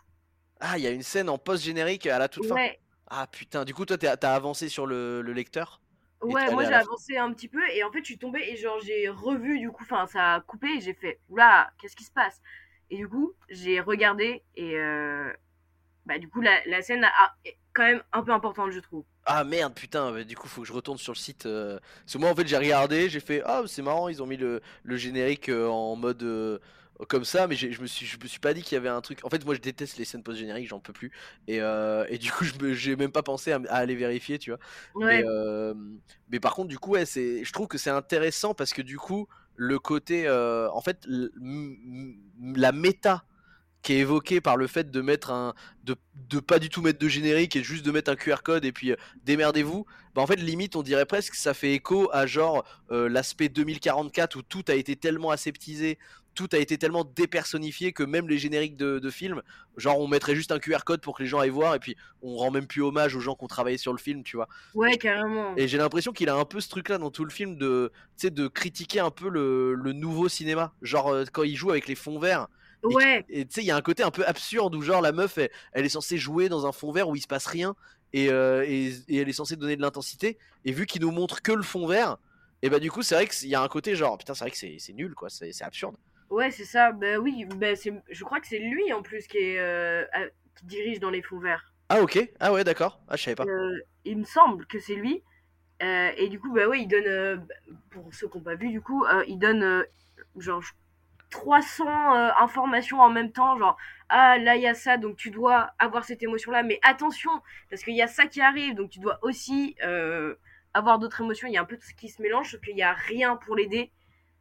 [0.61, 2.63] Ah, il y a une scène en post générique à la toute fin.
[3.09, 5.81] Ah putain, du coup, toi, t'as avancé sur le, le lecteur
[6.23, 8.81] ouais, moi j'ai avancé un petit peu, et en fait je suis tombée, et genre
[8.81, 12.13] j'ai revu du coup, enfin ça a coupé, et j'ai fait, oula, qu'est-ce qui se
[12.13, 12.41] passe?
[12.91, 15.33] Et du coup, j'ai regardé, et euh,
[16.07, 19.05] bah du coup la, la scène a- est quand même un peu importante, je trouve.
[19.25, 21.47] Ah merde, putain, bah, du coup, faut que je retourne sur le site.
[21.47, 24.27] euh, Parce que moi, en fait, j'ai regardé, j'ai fait ah, c'est marrant, ils ont
[24.27, 26.59] mis le, le générique euh, en mode euh,
[27.09, 29.01] comme ça, mais je me suis, je me suis pas dit qu'il y avait un
[29.01, 29.21] truc.
[29.25, 31.13] En fait, moi, je déteste les scènes post génériques, j'en peux plus.
[31.47, 34.59] Et, et du coup, j'ai même pas pensé à, à aller vérifier, tu vois.
[35.03, 35.31] Mais, Ouais,
[36.29, 39.29] mais par contre, du coup, ouais, je trouve que c'est intéressant parce que du coup,
[39.61, 43.25] le côté, euh, en fait, la méta
[43.83, 45.53] qui est évoquée par le fait de mettre un,
[45.85, 45.97] de,
[46.31, 48.73] de pas du tout mettre de générique et juste de mettre un QR code et
[48.73, 49.85] puis euh, démerdez-vous.
[50.15, 53.51] Bah en fait, limite, on dirait presque que ça fait écho à genre euh, l'aspect
[53.51, 55.99] 2044 où tout a été tellement aseptisé.
[56.35, 59.43] Tout a été tellement dépersonnifié que même les génériques de, de films,
[59.77, 61.97] genre on mettrait juste un QR code pour que les gens aillent voir et puis
[62.23, 64.49] on rend même plus hommage aux gens qui ont travaillé sur le film, tu vois.
[64.75, 65.55] ouais, carrément.
[65.57, 68.49] Et j'ai l'impression qu'il a un peu ce truc-là dans tout le film de, de
[68.49, 70.73] critiquer un peu le, le nouveau cinéma.
[70.83, 72.49] Genre euh, quand il joue avec les fonds verts.
[72.89, 75.03] Et, Ouais, et tu sais, il y a un côté un peu absurde où genre
[75.03, 77.47] la meuf, elle, elle est censée jouer dans un fond vert où il se passe
[77.47, 77.75] rien
[78.13, 80.39] et, euh, et, et elle est censée donner de l'intensité.
[80.65, 82.17] Et vu qu'il nous montre que le fond vert,
[82.63, 84.51] et bah du coup c'est vrai qu'il y a un côté genre putain c'est vrai
[84.51, 85.97] que c'est nul quoi, c'est absurde.
[86.31, 86.93] Ouais, c'est ça.
[86.93, 90.27] Bah oui, bah c'est, je crois que c'est lui en plus qui est euh, à-
[90.57, 91.73] qui dirige dans les fonds verts.
[91.89, 93.45] Ah ok, ah ouais d'accord, ah je savais pas.
[93.45, 95.23] Euh, il me semble que c'est lui.
[95.83, 97.37] Euh, et du coup, bah ouais, il donne, euh,
[97.91, 99.85] pour ceux qui n'ont pas vu, du coup, euh, il donne euh,
[100.37, 100.63] genre
[101.31, 103.77] 300 euh, informations en même temps, genre
[104.09, 107.31] ah là il y a ça, donc tu dois avoir cette émotion-là, mais attention
[107.71, 110.35] parce qu'il y a ça qui arrive, donc tu dois aussi euh,
[110.75, 111.49] avoir d'autres émotions.
[111.49, 113.37] Il y a un peu tout ce qui se mélange, sauf qu'il n'y a rien
[113.37, 113.93] pour l'aider.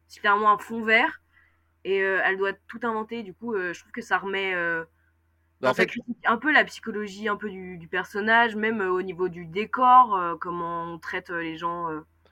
[0.08, 1.20] C'est clairement un fond vert
[1.84, 3.22] et euh, elle doit tout inventer.
[3.22, 4.84] Du coup, euh, je trouve que ça remet euh,
[5.60, 5.90] Bah, en fait,
[6.26, 10.18] un peu la psychologie un peu du, du personnage, même euh, au niveau du décor,
[10.40, 11.88] comment on traite les gens.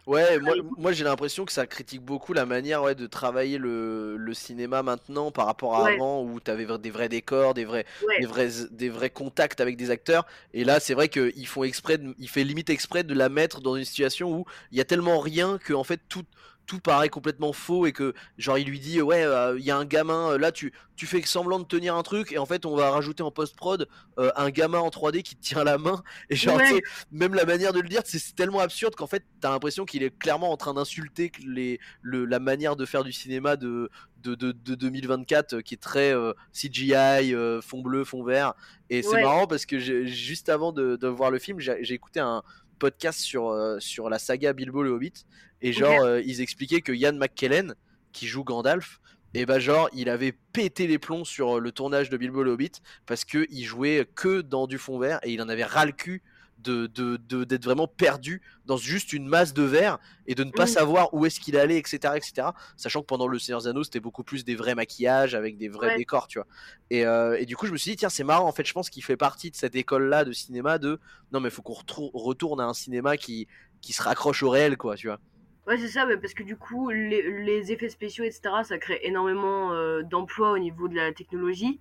[0.07, 0.39] Ouais,
[0.79, 4.83] moi, j'ai l'impression que ça critique beaucoup la manière ouais, de travailler le, le cinéma
[4.83, 5.85] maintenant par rapport à Ouais.
[5.85, 9.61] avant où tu avais des vrais décors, des vrais, Ouais, des vrais, des vrais contacts
[9.61, 10.25] avec des acteurs.
[10.55, 13.61] Et là, c'est vrai qu'ils font exprès, de- il fait limite exprès de la mettre
[13.61, 16.25] dans une situation où il y a tellement rien que en fait tout,
[16.69, 19.77] tout paraît complètement faux et que genre il lui dit ouais euh, il y a
[19.77, 22.67] un gamin euh, là tu tu fais semblant de tenir un truc et en fait
[22.67, 26.03] on va rajouter en post prod un gamin en 3D qui te tient la main
[26.31, 26.83] et genre Ouais.
[27.11, 30.17] même la manière de le dire c'est tellement absurde qu'en fait t'as l'impression qu'il est
[30.19, 33.89] clairement en train d'insulter les le, la manière de faire du cinéma de
[34.23, 38.53] de, de, de 2024 euh, qui est très euh, CGI euh, fond bleu fond vert
[38.91, 39.23] et c'est Ouais.
[39.23, 42.43] marrant parce que juste avant de, de voir le film j'ai j'ai écouté un
[42.81, 45.25] podcast sur euh, sur la saga Bilbo le Hobbit
[45.63, 47.75] et genre euh, ils expliquaient que Ian McKellen
[48.13, 49.01] qui joue Gandalf
[49.35, 52.53] et bah genre il avait pété les plombs sur euh, le tournage de Bilbo le
[52.53, 52.73] Hobbit
[53.07, 55.93] parce que il jouait que dans du fond vert et il en avait ras le
[55.93, 56.23] cul
[56.61, 60.51] de de- de- d'être vraiment perdu dans juste une masse de verre et de ne
[60.51, 60.69] pas Mm.
[60.69, 64.01] savoir où est-ce qu'il allait etc etc sachant que pendant le Seigneur des Anneaux c'était
[64.01, 65.97] beaucoup plus des vrais maquillages avec des vrais Ouais.
[65.99, 66.49] décors tu vois
[66.91, 68.73] et, euh, et du coup je me suis dit tiens c'est marrant en fait je
[68.73, 70.99] pense qu'il fait partie de cette école là de cinéma de
[71.33, 71.77] non mais faut qu'on
[72.15, 73.47] retourne à un cinéma qui
[73.81, 75.21] qui se raccroche au réel quoi tu vois
[75.69, 79.01] ouais, c'est ça, mais parce que du coup, les, les effets spéciaux, etc., ça crée
[79.03, 81.81] énormément euh, d'emplois au niveau de la technologie.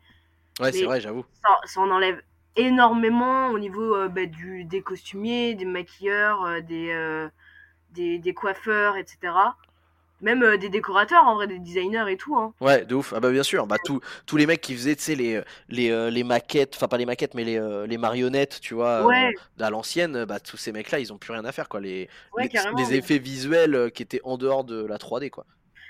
[0.59, 2.21] ouais c'est vrai j'avoue Ça, ça en enlève
[2.55, 7.29] énormément au niveau euh, bah, du, des costumiers, des maquilleurs, euh, des, euh,
[7.91, 9.33] des, des coiffeurs, etc.
[10.21, 12.35] Même euh, des décorateurs, en vrai, des designers et tout.
[12.35, 12.53] Hein.
[12.59, 13.13] Ouais, de ouf.
[13.15, 13.67] Ah bah bien sûr.
[13.67, 16.87] Bah tous tous les mecs qui faisaient, tu sais, les les euh, les maquettes, enfin
[16.87, 20.25] pas les maquettes, mais les euh, les marionnettes, tu vois, Ouais, à l'ancienne.
[20.25, 21.81] Bah tous ces mecs-là, ils ont plus rien à faire, quoi.
[21.81, 25.45] Les ouais, les, effets visuels qui étaient en dehors de la 3D, quoi.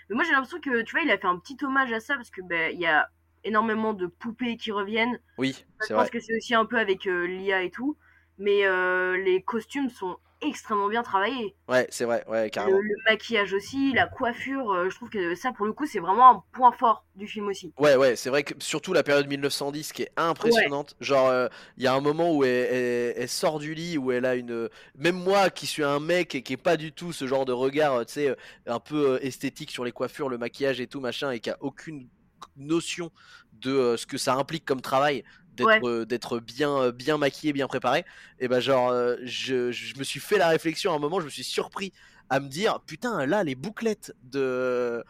[0.10, 2.16] Mais moi j'ai l'impression que tu vois, il a fait un petit hommage à ça
[2.16, 3.10] parce que ben il y a
[3.46, 5.20] énormément de poupées qui reviennent.
[5.38, 6.10] Oui, Je c'est pense vrai.
[6.10, 7.96] que c'est aussi un peu avec l'IA et tout.
[8.38, 11.56] Mais euh, les costumes sont extrêmement bien travaillé.
[11.68, 12.78] Ouais, c'est vrai, ouais, carrément.
[12.78, 16.00] Le, le maquillage aussi, la coiffure, euh, je trouve que ça, pour le coup, c'est
[16.00, 17.74] vraiment un point fort du film aussi.
[17.80, 20.96] Ouais, ouais, c'est vrai que surtout la période 1910 qui est impressionnante.
[21.00, 24.12] Genre, euh, il y a un moment où elle, elle- elle sort du lit, où
[24.12, 24.70] elle a une.
[24.96, 27.52] Même moi qui suis un mec et qui est pas du tout ce genre de
[27.54, 28.36] regard, tu sais,
[28.68, 32.08] un peu esthétique sur les coiffures, le maquillage et tout, machin, et qui a aucune
[32.56, 33.12] notion
[33.54, 35.24] de euh, ce que ça implique comme travail.
[35.58, 36.42] D'être Ouais.
[36.42, 38.06] bien, euh, bien maquillé, bien préparé.
[38.40, 41.26] Et ben, genre, euh, je, je me suis fait la réflexion à un moment, je
[41.26, 41.94] me suis surpris
[42.30, 45.04] à me dire, putain, là, les bouclettes de,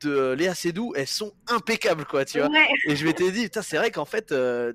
[0.00, 2.50] de Léa Seydoux, elles sont impeccables, quoi, tu vois.
[2.50, 4.72] Ouais, Et je m'étais dit, putain, c'est vrai qu'en fait, euh,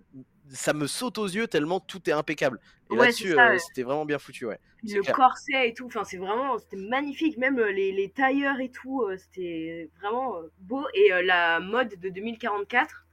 [0.49, 2.59] ça me saute aux yeux tellement tout est impeccable.
[2.89, 3.59] Et Ouais, là-dessus, euh, ouais.
[3.59, 4.59] c'était vraiment bien foutu, ouais.
[4.83, 5.15] Le clair.
[5.15, 7.37] corset et tout, enfin, c'est vraiment, c'était magnifique.
[7.37, 10.85] Même les, les tailleurs et tout, c'était vraiment beau.
[10.93, 13.06] Et euh, la mode de 2044,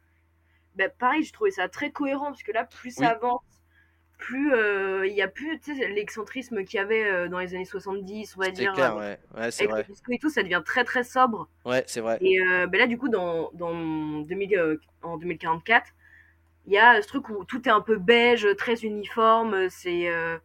[0.76, 2.98] bah, pareil, j'ai trouvé ça très cohérent parce que là, plus Oui.
[2.98, 3.42] ça avance,
[4.18, 5.60] plus euh, il y a plus
[5.94, 8.72] l'excentrisme qu'il y avait euh, dans les années 70, on va C'est dire.
[8.72, 9.18] clair, euh, ouais.
[9.34, 9.88] Ouais, c'est avec vrai.
[9.88, 11.48] le et tout, ça devient très très sobre.
[11.64, 12.20] Ouais, c'est vrai.
[12.20, 15.90] Et euh, ben là, du coup, dans, dans 2000, euh, en 2044,
[16.66, 19.68] il y a ce truc où tout est un peu beige, très uniforme.
[19.70, 20.08] C'est.
[20.08, 20.38] euh,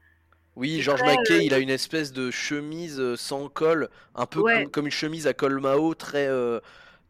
[0.56, 4.44] Oui, Georges Mackay, il a une espèce de chemise euh, sans col, un peu Ouais.
[4.44, 6.60] comme, comme une chemise à col Mao, très, euh,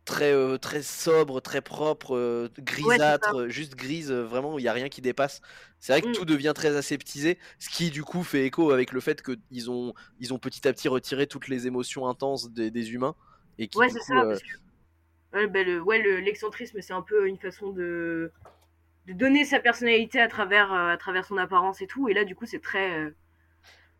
[0.05, 4.73] très, euh, très sobre, très propre, euh, grisâtre, juste grise, euh, vraiment, il n'y a
[4.73, 5.41] rien qui dépasse.
[5.79, 6.13] C'est vrai que Mm.
[6.13, 9.93] tout devient très aseptisé, ce qui du coup fait écho avec le fait qu'ils ont,
[10.19, 13.15] ils ont petit à petit retiré toutes les émotions intenses des, des humains.
[13.57, 14.15] Et qui, Ouais, c'est ça.
[14.25, 18.31] Parce que, ouais, ben, le, ouais, le- l'excentrisme, c'est un peu une façon de,
[19.07, 22.09] de donner sa personnalité à travers, à travers son apparence et tout.
[22.09, 23.13] Et là, du coup, c'est très,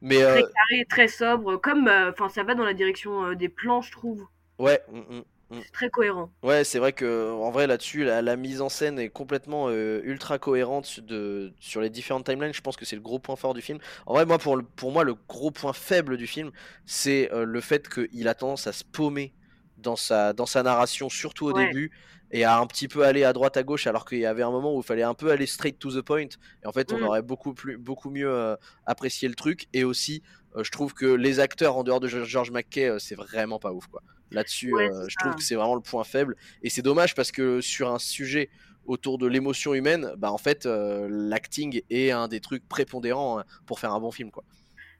[0.01, 1.57] Mais très carré, très sobre.
[1.57, 1.87] Comme.
[1.89, 4.25] Enfin, ça va dans la direction des plans, je trouve.
[4.59, 5.23] ouais, mm, mm, mm.
[5.51, 6.33] C'est très cohérent.
[6.41, 9.99] Ouais, c'est vrai que en vrai là-dessus, la, la mise en scène est complètement euh,
[10.05, 12.53] ultra cohérente de, sur les différentes timelines.
[12.53, 13.77] Je pense que c'est le gros point fort du film.
[14.05, 16.51] En vrai, moi pour, le- pour moi, le gros point faible du film,
[16.85, 19.35] c'est euh, le fait qu'il a tendance à se paumer
[19.75, 21.53] dans sa, dans sa narration, surtout au Ouais.
[21.53, 21.91] début,
[22.31, 24.51] et à un petit peu aller à droite à gauche, alors qu'il y avait un
[24.51, 26.27] moment où il fallait un peu aller straight to the point.
[26.63, 27.01] Et en fait, on Mm.
[27.01, 29.67] aurait beaucoup plus, beaucoup mieux euh, apprécié le truc.
[29.73, 30.23] Et aussi,
[30.55, 33.87] je trouve que les acteurs en dehors de George McKay, euh, c'est vraiment pas ouf
[33.87, 34.01] quoi.
[34.31, 36.35] Là-dessus, Ouais, euh, je trouve que c'est vraiment le point faible.
[36.61, 38.49] Et c'est dommage parce que sur un sujet
[38.85, 43.43] autour de l'émotion humaine, bah en fait, euh, l'acting est un des trucs prépondérants hein,
[43.65, 44.43] pour faire un bon film, quoi.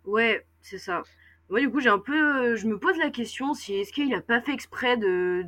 [0.05, 1.03] Ouais, c'est ça.
[1.49, 2.55] Moi, du coup, j'ai un peu.
[2.55, 5.43] Je me pose la question si est-ce qu'il a pas fait exprès de.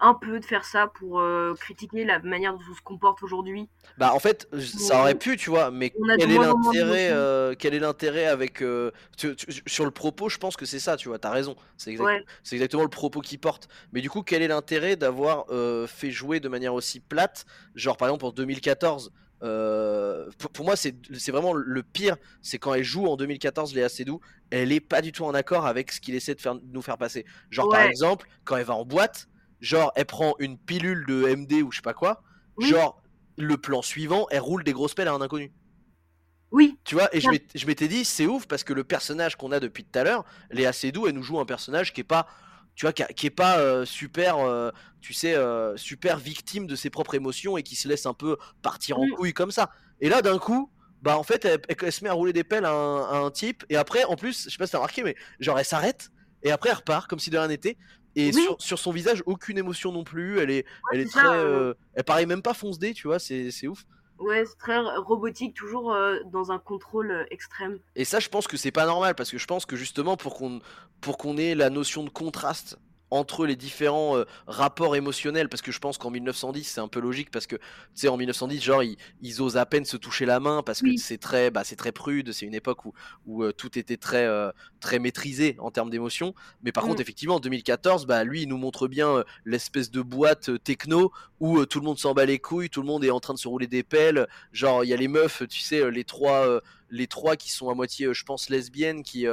[0.00, 3.68] Un peu de faire ça pour euh, critiquer la manière dont on se comporte aujourd'hui.
[3.96, 7.80] Bah en fait, ça aurait pu, tu vois, mais quel est l'intérêt euh, Quel est
[7.80, 11.18] l'intérêt avec euh, tu- tu- sur le propos Je pense que c'est ça, tu vois.
[11.18, 11.56] T'as raison.
[11.76, 13.68] C'est exact- Ouais, c'est exactement le propos qui porte.
[13.92, 15.46] Mais du coup, quel est l'intérêt d'avoir
[15.88, 17.44] fait jouer de manière aussi plate,
[17.74, 22.58] genre par exemple en 2014 euh, pour, pour moi, c'est c'est vraiment le pire, c'est
[22.58, 24.20] quand elle joue en 2014, Léa Seydoux,
[24.50, 26.98] elle est pas du tout en accord avec ce qu'il essaie de faire, nous faire
[26.98, 27.24] passer.
[27.50, 29.28] Genre par exemple, quand elle va en boîte,
[29.60, 32.22] genre elle prend une pilule de MD ou je sais pas quoi,
[32.56, 32.68] Oui.
[32.68, 33.00] genre
[33.36, 35.52] le plan suivant, elle roule des grosses pelles à un inconnu.
[36.50, 37.32] oui, Tu vois, et je Ouais.
[37.32, 40.02] m'étais- je m'étais dit, c'est ouf parce que le personnage qu'on a depuis tout à
[40.04, 42.26] l'heure, Léa Seydoux, elle nous joue un personnage qui est pas,
[42.74, 44.70] tu vois, qui, a- qui est pas euh, super, euh,
[45.02, 48.38] tu sais, euh, super victime de ses propres émotions et qui se laisse un peu
[48.62, 49.10] partir en Mm.
[49.10, 49.68] couille comme ça.
[50.00, 50.70] Et là, d'un coup,
[51.02, 53.16] bah en fait, elle, elle- elle se met à rouler des pelles à un, à
[53.18, 55.64] un type et après, en plus, je sais pas si t'as remarqué, mais genre elle
[55.66, 56.10] s'arrête
[56.42, 57.76] et après elle repart comme si de rien n'était.
[58.16, 58.42] Et Oui.
[58.42, 60.40] sur, sur son visage, aucune émotion non plus.
[60.40, 61.70] Elle est, elle est très, ça, euh.
[61.70, 63.18] euh, elle paraît même pas fonce dé, tu vois.
[63.18, 63.84] C'est ouf.
[64.18, 67.78] ouais, c'est très robotique, toujours euh, dans un contrôle extrême.
[67.94, 70.34] Et ça, je pense que c'est pas normal parce que je pense que justement pour
[70.34, 70.60] qu'on
[71.00, 72.76] pour qu'on ait la notion de contraste
[73.10, 77.00] entre les différents euh, rapports émotionnels, parce que je pense qu'en 1910 c'est un peu
[77.00, 77.62] logique parce que tu
[77.94, 80.86] sais en 1910 genre ils, ils osent à peine se toucher la main parce que
[80.88, 80.98] Oui.
[80.98, 82.92] c'est très bah, c'est très prude, c'est une époque où
[83.26, 84.50] où euh, tout était très euh,
[84.80, 86.34] très maîtrisé en termes d'émotion.
[86.62, 86.88] Mais par Mm.
[86.88, 91.64] contre effectivement en 2014 bah lui il nous montre bien l'espèce de boîte techno où
[91.66, 93.48] tout le monde s'en bat les couilles, tout le monde est en train de se
[93.48, 97.36] rouler des pelles, genre il y a les meufs, tu sais les trois les trois
[97.36, 99.26] qui sont à moitié, je pense, lesbiennes, qui,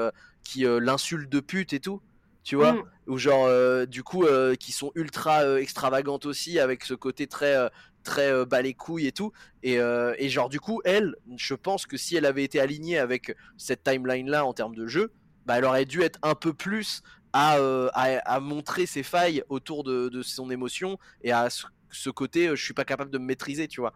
[0.43, 2.01] qui l'insultent de pute et tout,
[2.45, 2.83] tu vois, Mm.
[3.07, 7.27] ou genre, euh, du coup, euh, qui sont ultra euh, extravagantes aussi, avec ce côté
[7.27, 7.69] très,
[8.03, 9.33] très bas les couilles et tout,
[9.63, 13.35] et, et genre, du coup, elle, je pense que si elle avait été alignée avec
[13.57, 15.11] cette timeline-là en termes de jeu,
[15.45, 17.01] bah, elle aurait dû être un peu plus
[17.33, 17.55] à,
[17.93, 22.55] à, à montrer ses failles autour de, de son émotion et à ce, ce côté,
[22.55, 23.93] je suis pas capable de me maîtriser, tu vois.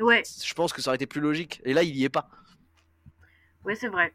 [0.00, 2.28] Ouais, Je pense que ça aurait été plus logique, et là, il y est pas.
[3.64, 4.12] ouais, c'est vrai.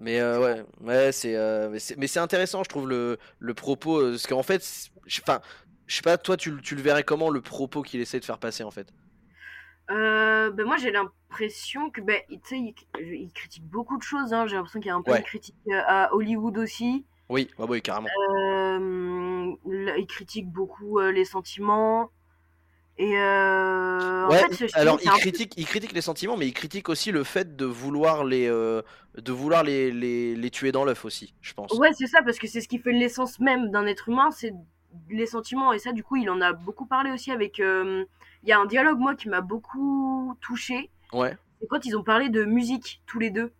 [0.00, 4.10] Mais euh, ouais, ouais, c'est, euh, mais c'est, intéressant, je trouve le, le propos, euh,
[4.12, 4.62] parce qu'en fait,
[5.22, 5.40] enfin,
[5.86, 8.24] je sais pas, toi, tu, le- tu le verrais comment le propos qu'il essaie de
[8.24, 8.92] faire passer en fait?
[9.90, 12.40] Euh, ben moi j'ai l'impression que ben il,
[13.00, 14.46] il critique beaucoup de choses hein.
[14.46, 15.18] j'ai l'impression qu'il y a un peu Ouais.
[15.18, 15.56] de critique
[15.88, 18.06] à Hollywood aussi Oui, bah oui, carrément.
[19.66, 22.10] Il critique beaucoup les sentiments
[23.02, 26.52] et euh, en fait ce alors il peu- critique, il critique les sentiments, mais il
[26.52, 28.82] critique aussi le fait de vouloir les, euh,
[29.16, 31.72] de vouloir les, les, les tuer dans l'œuf aussi, je pense.
[31.78, 34.52] ouais c'est ça parce que c'est ce qui fait l'essence même d'un être humain c'est
[35.08, 38.04] les sentiments et ça du coup il en a beaucoup parlé aussi avec euh,
[38.42, 41.36] il y a un dialogue moi qui m'a beaucoup touché Ouais.
[41.60, 43.50] c'est quand ils ont parlé de musique tous les deux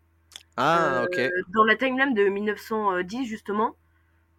[0.59, 1.19] Ah, ok.
[1.55, 3.75] dans la timeline de 1910 justement,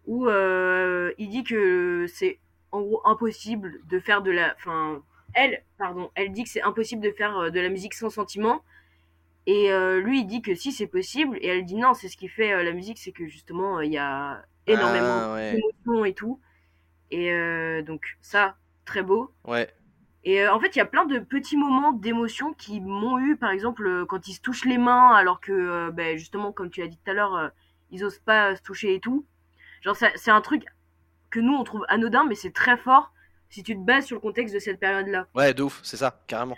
[0.06, 2.38] où il dit que c'est
[2.72, 5.02] en gros impossible de faire de la, enfin
[5.34, 8.62] elle, pardon, elle dit que c'est impossible de faire euh, de la musique sans sentiment,
[9.46, 12.16] et euh, lui il dit que si c'est possible, et elle dit non, c'est ce
[12.16, 15.52] qui fait euh, la musique, c'est que justement il y a énormément Ah, ouais.
[15.52, 16.40] d'émotions et tout,
[17.10, 19.32] et donc ça très beau.
[19.44, 19.68] Ouais.
[20.24, 23.50] Et en fait, il y a plein de petits moments d'émotion qui m'ont eu, par
[23.50, 26.96] exemple, quand ils se touchent les mains, alors que, ben, justement, comme tu l'as dit
[26.96, 27.50] tout à l'heure,
[27.90, 29.26] ils osent pas se toucher et tout.
[29.82, 30.64] Genre, c'est un truc
[31.32, 33.12] que nous, on trouve anodin, mais c'est très fort
[33.50, 35.26] si tu te bases sur le contexte de cette période-là.
[35.34, 36.56] Ouais, de ouf, c'est ça, carrément.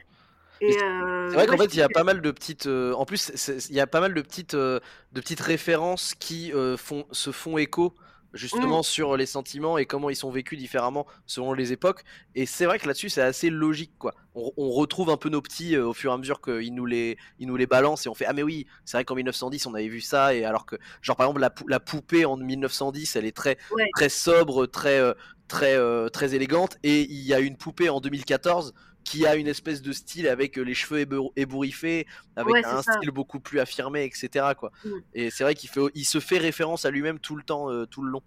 [0.63, 2.67] Euh, C'est vrai qu'en fait, il y a pas mal de petites.
[2.67, 3.33] euh, en plus,
[3.69, 4.81] il y a pas mal de petites, euh,
[5.13, 7.95] de petites références qui euh, font, se font écho
[8.35, 8.83] justement Mm.
[8.85, 12.03] sur les sentiments et comment ils sont vécus différemment selon les époques.
[12.35, 14.15] Et c'est vrai que là-dessus, c'est assez logique, quoi.
[14.35, 16.85] On, on retrouve un peu nos petits euh, au fur et à mesure qu'ils nous
[16.87, 19.67] les, ils nous les balancent et on fait ah mais oui, c'est vrai qu'en 1910
[19.67, 23.17] on avait vu ça et alors que genre par exemple la, la poupée en 1910,
[23.17, 23.89] elle est très, Ouais.
[23.95, 25.15] très sobre, très, euh,
[25.49, 28.75] très, euh, très élégante et il y a une poupée en 2014
[29.05, 32.83] qui a une espèce de style avec euh, les cheveux ébour- ébouriffés, avec Ouais, un
[32.83, 32.93] ça.
[32.95, 34.55] style beaucoup plus affirmé, etc.
[34.59, 34.73] Quoi.
[35.13, 37.87] Et c'est vrai qu'il fait, il se fait référence à lui-même tout le temps, euh,
[37.87, 38.23] tout le long.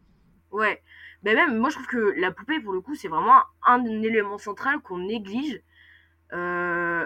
[0.51, 0.81] Ouais.
[1.23, 4.37] Ben même, moi, je trouve que la poupée, pour le coup, c'est vraiment un, élément
[4.37, 5.61] central qu'on néglige.
[6.33, 7.05] Euh,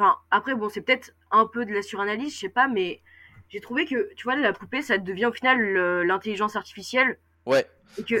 [0.00, 3.02] Enfin, après, bon, c'est peut-être un peu de la suranalyse, je sais pas, mais
[3.48, 5.60] j'ai trouvé que, tu vois, la poupée, ça devient au final
[6.02, 7.18] l'intelligence artificielle.
[7.48, 7.66] Ouais.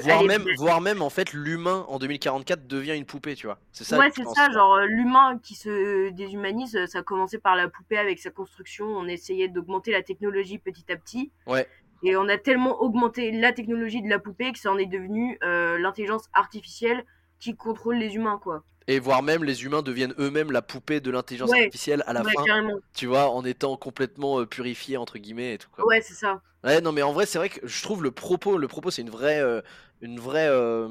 [0.02, 3.58] Voire est- même, voire même en fait, l'humain en 2044 devient une poupée, tu vois.
[3.70, 3.96] C'est ça.
[3.98, 7.68] ouais, c'est ça, genre euh, l'humain qui se déshumanise, euh, ça a commencé par la
[7.68, 11.68] poupée avec sa construction, on essayait d'augmenter la technologie petit à petit, Ouais.
[12.02, 15.38] et on a tellement augmenté la technologie de la poupée que ça en est devenu
[15.44, 17.04] euh, l'intelligence artificielle
[17.38, 18.64] qui contrôle les humains, quoi.
[18.88, 21.58] Et voire même les humains deviennent eux-mêmes la poupée de l'intelligence Ouais.
[21.64, 22.78] artificielle à la ouais, fin, carrément.
[22.94, 25.68] tu vois, en étant complètement euh, purifiés entre guillemets et tout.
[25.70, 25.86] Quoi.
[25.86, 26.40] Ouais, c'est ça.
[26.64, 29.02] Ouais, non, mais en vrai, c'est vrai que je trouve le propos, le propos, c'est
[29.02, 29.60] une vraie, euh,
[30.00, 30.88] une vraie, euh,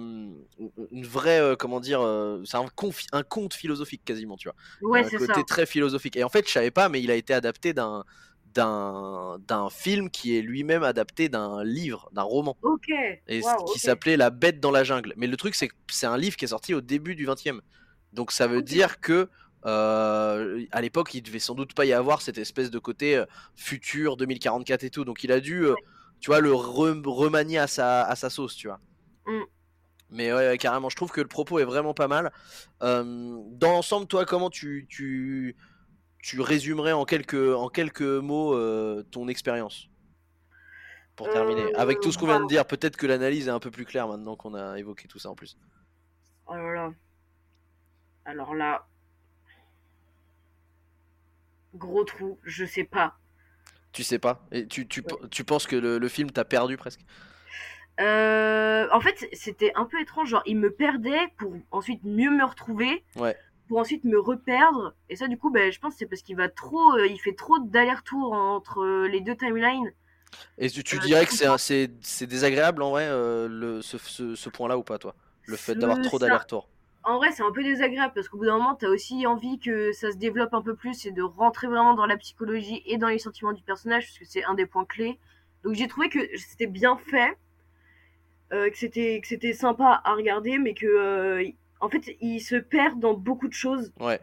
[0.92, 2.00] une vraie, euh, comment dire,
[2.46, 2.66] c'est un,
[3.14, 4.56] un conte philosophique quasiment, tu vois.
[4.90, 5.44] Ouais, un c'est côté ça.
[5.44, 6.16] très philosophique.
[6.16, 8.06] Et en fait, je savais pas, mais il a été adapté d'un,
[8.54, 12.90] d'un, d'un film qui est lui-même adapté d'un livre, d'un roman, Ok.
[13.28, 13.42] et
[13.74, 15.14] qui s'appelait La Bête dans la jungle.
[15.18, 17.60] Mais le truc, c'est que c'est un livre qui est sorti au début du 20e.
[18.18, 19.30] Donc ça veut dire que
[19.68, 23.26] euh, à l'époque, il devait sans doute pas y avoir cette espèce de côté euh,
[23.56, 25.06] futur 2044 et tout.
[25.06, 25.76] Donc il a dû, euh,
[26.20, 28.80] tu vois, le re- remanier à sa, à sa sauce, tu vois.
[29.28, 29.44] Mm.
[30.10, 32.32] Mais ouais, ouais, carrément, je trouve que le propos est vraiment pas mal.
[32.82, 35.56] Dans l'ensemble, toi, comment tu, tu,
[36.24, 38.58] tu résumerais en quelques, en quelques mots
[39.12, 39.90] ton expérience?
[41.18, 41.76] Pour terminer.
[41.76, 42.48] Avec tout ce qu'on vient de bah.
[42.48, 45.30] dire, peut-être que l'analyse est un peu plus claire maintenant qu'on a évoqué tout ça
[45.30, 45.58] en plus.
[46.48, 46.94] Oh là là.
[48.28, 48.86] Alors là.
[51.76, 53.16] Gros trou, je sais pas.
[53.92, 57.02] Tu sais pas Et tu, tu, tu penses que le, le film t'a perdu presque
[58.00, 60.30] Euh, en fait, c'était un peu étrange.
[60.30, 63.04] Genre, il me perdait pour ensuite mieux me retrouver.
[63.16, 63.38] Ouais.
[63.68, 64.96] Pour ensuite me reperdre.
[65.10, 66.94] Et ça, du coup, ben, je pense que c'est parce qu'il va trop.
[66.98, 69.94] euh, il fait trop d'allers-retours entre euh, les deux timelines.
[70.58, 73.98] Et tu, tu Euh, dirais que c'est un- c'est c'est désagréable en vrai, le, ce,
[73.98, 75.16] ce, ce point-là ou pas, toi?
[75.46, 76.70] Le fait d'avoir trop d'allers-retours
[77.08, 79.94] En vrai, c'est un peu désagréable parce qu'au bout d'un moment, t'as aussi envie que
[79.94, 83.08] ça se développe un peu plus et de rentrer vraiment dans la psychologie et dans
[83.08, 85.18] les sentiments du personnage parce que c'est un des points clés.
[85.64, 87.38] Donc j'ai trouvé que c'était bien fait,
[88.52, 91.50] euh, que c'était que c'était sympa à regarder, mais que euh,
[91.80, 94.20] en fait, il se perd dans beaucoup de choses Ouais.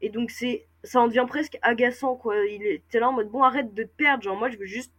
[0.00, 2.36] et donc c'est ça en devient presque agaçant quoi.
[2.46, 4.92] Il était là en mode bon arrête de te perdre, genre moi je veux juste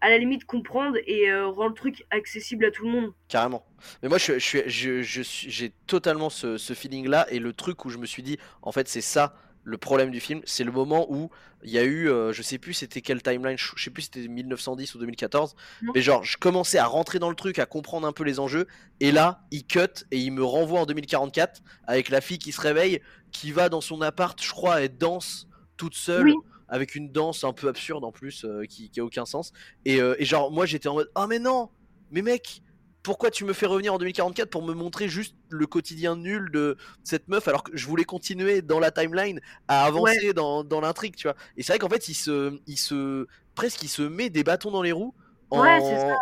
[0.00, 3.12] à la limite comprendre et euh, rendre le truc accessible à tout le monde.
[3.28, 3.64] Carrément.
[4.02, 7.26] Mais moi, je, je suis, je, je suis, j'ai totalement ce, ce feeling-là.
[7.30, 9.34] Et le truc où je me suis dit, en fait, c'est ça
[9.64, 10.40] le problème du film.
[10.44, 11.30] C'est le moment où
[11.62, 14.26] il y a eu, euh, je sais plus c'était quelle timeline, je sais plus c'était
[14.26, 15.54] 1910 ou 2014.
[15.82, 15.92] Non.
[15.94, 18.66] Mais genre, je commençais à rentrer dans le truc, à comprendre un peu les enjeux.
[19.00, 22.60] Et là, il cut et il me renvoie en 2044 avec la fille qui se
[22.60, 26.24] réveille, qui va dans son appart, je crois, et danse toute seule.
[26.24, 26.34] Oui.
[26.68, 29.52] Avec une danse un peu absurde en plus, euh, qui, qui a aucun sens.
[29.84, 31.70] Et, euh, et genre, moi j'étais en mode, oh mais non,
[32.10, 32.62] mais mec,
[33.02, 36.76] pourquoi tu me fais revenir en 2044 pour me montrer juste le quotidien nul de
[37.04, 41.16] cette meuf alors que je voulais continuer dans la timeline à avancer dans, dans l'intrigue,
[41.16, 41.36] tu vois?
[41.56, 44.70] Et c'est vrai qu'en fait, il se, il se, presque, il se met des bâtons
[44.70, 45.14] dans les roues
[45.50, 45.62] en,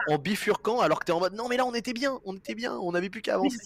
[0.07, 2.55] en bifurquant alors que t'es en mode non mais là on était bien, on était
[2.55, 3.59] bien, on avait plus qu'à avancer.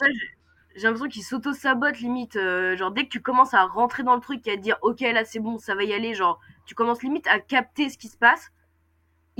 [0.80, 2.36] J'ai l'impression qu'il s'auto-sabote limite.
[2.36, 4.78] Euh, genre dès que tu commences à rentrer dans le truc et à te dire
[4.82, 7.98] ok là c'est bon, ça va y aller, genre tu commences limite à capter ce
[7.98, 8.50] qui se passe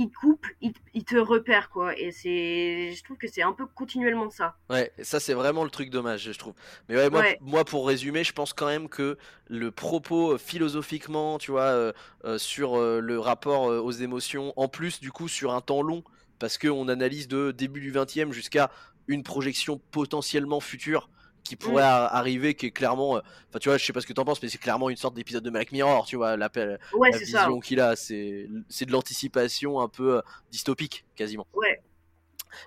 [0.01, 1.97] il coupe, il, te repère quoi.
[1.97, 4.57] Et c'est, je trouve que c'est un peu continuellement ça.
[4.69, 6.53] Ouais, ça c'est vraiment le truc dommage, je trouve.
[6.89, 9.17] Mais ouais, moi, moi, pour résumer, je pense quand même que
[9.47, 11.91] le propos euh, philosophiquement, tu vois, euh,
[12.25, 16.03] euh, sur le rapport aux émotions, en plus du coup sur un temps long,
[16.39, 18.71] parce qu'on analyse de début du 20e jusqu'à
[19.07, 21.09] une projection potentiellement future
[21.43, 22.09] qui pourrait mm.
[22.11, 24.41] arriver, qui est clairement, euh, enfin tu vois, je sais pas ce que t'en penses,
[24.41, 27.79] mais c'est clairement une sorte d'épisode de Black Mirror, tu vois, l'appel, la vision qu'il
[27.79, 30.21] a, c'est, c'est de l'anticipation un peu euh,
[30.51, 31.47] dystopique, quasiment.
[31.53, 31.81] Ouais.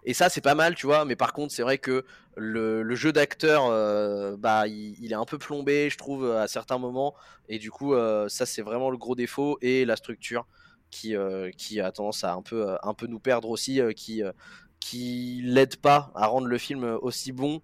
[0.05, 2.07] Et ça, c'est pas mal, tu vois, mais par contre, c'est vrai que
[2.37, 7.15] le, jeu d'acteur, euh, bah, il, est un peu plombé, je trouve, à certains moments,
[7.51, 7.95] et du coup,
[8.29, 10.47] ça, c'est vraiment le gros défaut, et la structure
[10.91, 11.15] qui,
[11.59, 14.23] qui a tendance à un peu, un peu nous perdre aussi, qui
[14.85, 17.63] qui l'aide pas à rendre le film aussi bon.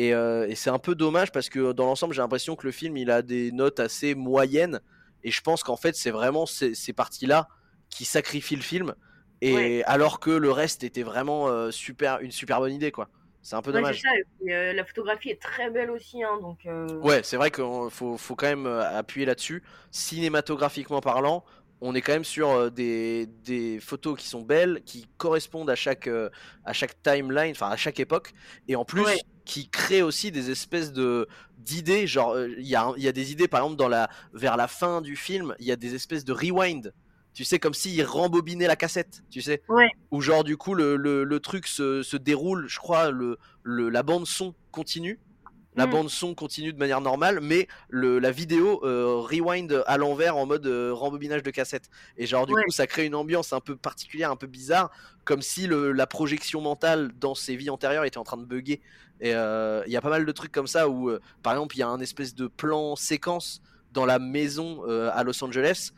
[0.00, 2.96] Euh, et, c'est un peu dommage parce que dans l'ensemble, j'ai l'impression que le film
[2.96, 4.80] il a des notes assez moyennes.
[5.22, 7.46] Et je pense qu'en fait, c'est vraiment ces, parties-là
[7.90, 8.94] qui sacrifient le film.
[9.42, 13.10] Et alors que le reste était vraiment euh, super, une super bonne idée, quoi.
[13.42, 14.00] C'est un peu dommage.
[14.48, 16.66] Euh, la photographie est très belle aussi, hein, donc.
[17.02, 19.62] Ouais, c'est vrai qu'il faut, faut, quand même appuyer là-dessus.
[19.90, 21.44] Cinématographiquement parlant,
[21.82, 26.06] on est quand même sur euh, des, photos qui sont belles, qui correspondent à chaque,
[26.06, 26.30] euh,
[26.64, 28.32] à chaque timeline, enfin à chaque époque,
[28.68, 29.04] et en plus
[29.44, 31.28] qui créent aussi des espèces de
[31.58, 32.06] d'idées.
[32.06, 34.68] Genre, euh, il y, a, y a des idées, par exemple, dans la, vers la
[34.68, 36.94] fin du film, il y a des espèces de rewind.
[37.34, 39.62] Tu sais, comme s'il rembobinait la cassette, tu sais.
[39.68, 39.88] Ouais.
[40.12, 44.54] Ou genre, du coup, le, truc se, se, déroule, je crois, le, la bande son
[44.70, 45.18] continue
[45.74, 45.90] la mm.
[45.90, 50.46] bande son continue de manière normale, mais le, la vidéo euh, rewind à l'envers en
[50.46, 51.88] mode euh, rembobinage de cassette.
[52.16, 54.90] Et genre du coup ça crée une ambiance un peu particulière, un peu bizarre,
[55.24, 58.80] comme si le, la projection mentale dans ses vies antérieures était en train de bugger.
[59.20, 61.10] Et euh, il y a pas mal de trucs comme ça où,
[61.42, 63.62] par exemple, il y a un espèce de plan séquence
[63.92, 65.92] dans la maison à Los Angeles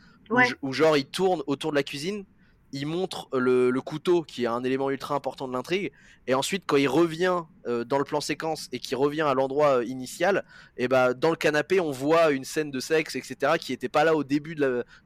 [0.61, 2.25] où, genre il tourne autour de la cuisine
[2.71, 5.91] il montre le, couteau qui est un élément ultra important de l'intrigue
[6.27, 9.77] et ensuite quand il revient euh, dans le plan séquence et qu'il revient à l'endroit
[9.77, 10.43] euh, initial
[10.77, 13.89] et eh bah dans le canapé on voit une scène de sexe etc qui était
[13.89, 14.55] pas là au début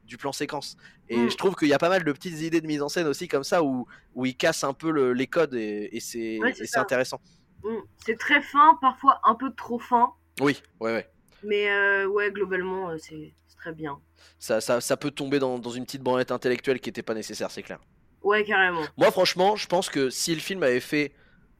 [0.04, 0.78] du plan séquence.
[1.10, 1.30] Et mm.
[1.32, 3.28] je trouve qu'il y a pas mal de petites idées de mise en scène aussi
[3.28, 3.86] comme ça où,
[4.16, 6.40] où il casse un peu les codes et, c'est
[6.76, 7.20] intéressant.
[7.64, 7.76] Mm.
[7.98, 10.14] c'est très fin parfois un peu trop fin.
[10.40, 11.10] Oui ouais ouais.
[11.44, 14.00] Mais euh, ouais globalement c'est très bien
[14.40, 17.80] ça, ça, peut tomber dans, une petite branlette intellectuelle qui n'était pas nécessaire, c'est clair.
[18.24, 18.84] Ouais, carrément.
[18.98, 21.14] Moi, franchement, je pense que si le film avait fait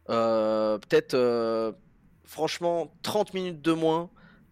[0.10, 1.72] euh, peut-être, euh,
[2.26, 4.10] franchement, 30 minutes de moins,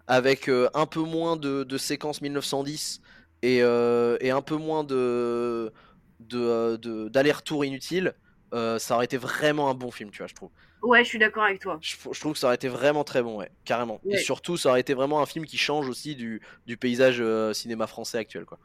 [0.08, 3.02] avec euh, un peu moins de, de séquences 1910
[3.44, 5.72] et, et, un peu moins de,
[6.20, 8.14] d'aller-retour inutile,
[8.52, 10.50] ça aurait été vraiment un bon film, tu vois, je trouve.
[10.82, 11.80] Ouais, je suis d'accord avec toi.
[11.82, 14.00] Je, trouve que ça aurait été vraiment très bon, ouais, carrément.
[14.06, 17.54] Et surtout, ça aurait été vraiment un film qui change aussi du, du paysage euh,
[17.54, 18.60] cinéma français actuel, quoi.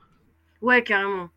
[0.61, 1.31] Ouais, carrément.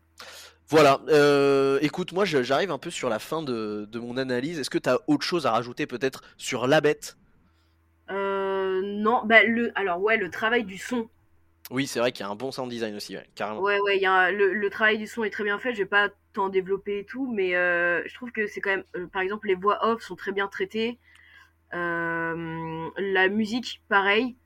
[0.68, 4.58] Voilà, euh, écoute, moi j'arrive un peu sur la fin de, de mon analyse.
[4.58, 7.16] Est-ce que tu as autre chose à rajouter peut-être sur La Bête?
[8.10, 11.08] Euh, Non, bah, le, alors ouais, le travail du son.
[11.70, 13.60] Oui, c'est vrai qu'il y a un bon sound design aussi, ouais, carrément.
[13.60, 15.72] Ouais, ouais, y a le, le, travail du son est très bien fait.
[15.72, 18.84] Je vais pas tant développé et tout, mais euh, je trouve que c'est quand même,
[18.94, 20.98] euh, par exemple, les voix off sont très bien traitées.
[21.74, 24.36] Euh, la musique, pareil.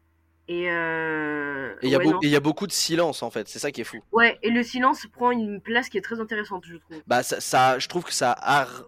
[0.48, 3.98] Et il y, y, a beaucoup de silence en fait, c'est ça qui est fou.
[4.10, 7.00] Ouais, et le silence prend une place qui est très intéressante, je trouve.
[7.06, 8.34] Bah, ça, je trouve que ça,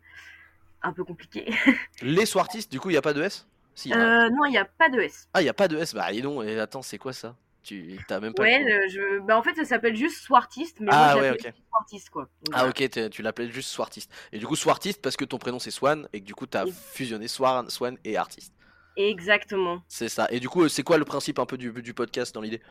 [0.82, 1.52] Un peu compliqué.
[2.02, 3.46] Les Swartistes, du coup, il n'y a pas de S?
[3.74, 4.28] Si, a...
[4.28, 5.28] Non, il n'y a pas de S.
[5.32, 7.34] Ah, il n'y a pas de S Bah, dis donc, et attends, c'est quoi ça?
[7.62, 8.42] Tu t'as même pas.
[8.42, 9.20] Ouais, le- je...
[9.20, 11.62] bah, en fait, ça s'appelle juste Swartiste, mais Ah, moi, ouais, j'appelle ok.
[11.70, 12.28] Swartiste, quoi.
[12.42, 14.12] Donc, Ah, ok, tu l'appelais juste Swartiste.
[14.32, 16.66] Et du coup, Swartiste parce que ton prénom c'est Swan et que du coup, t'as
[16.66, 16.74] Oui.
[16.92, 18.52] fusionné Swan, Swan et artiste.
[18.96, 19.82] Exactement.
[19.88, 20.26] C'est ça.
[20.30, 22.62] Et du coup, c'est quoi le principe un peu du, du podcast dans l'idée?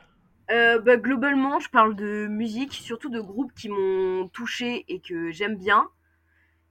[0.52, 5.32] Euh, bah, globalement, je parle de musique, surtout de groupes qui m'ont touché et que
[5.32, 5.90] j'aime bien.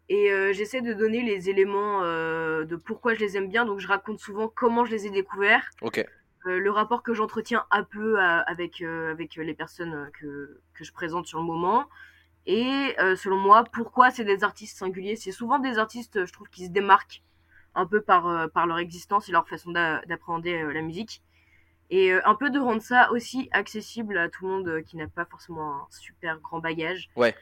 [0.08, 3.64] Et euh, j'essaie de donner les éléments euh, de pourquoi je les aime bien.
[3.64, 6.04] Donc je raconte souvent comment je les ai découverts, Ok.
[6.46, 10.60] euh, le rapport que j'entretiens un peu euh, avec, euh, avec les personnes euh, que,
[10.74, 11.86] que je présente sur le moment.
[12.44, 15.16] Et euh, selon moi, pourquoi c'est des artistes singuliers?
[15.16, 17.22] C'est souvent des artistes, je trouve, qui se démarquent
[17.74, 21.22] un peu par, euh, par leur existence et leur façon d'a- d'appréhender euh, la musique.
[21.90, 25.08] Et euh, un peu de rendre ça aussi accessible à tout le monde qui n'a
[25.08, 27.10] pas forcément un super grand bagage.
[27.16, 27.34] Ouais.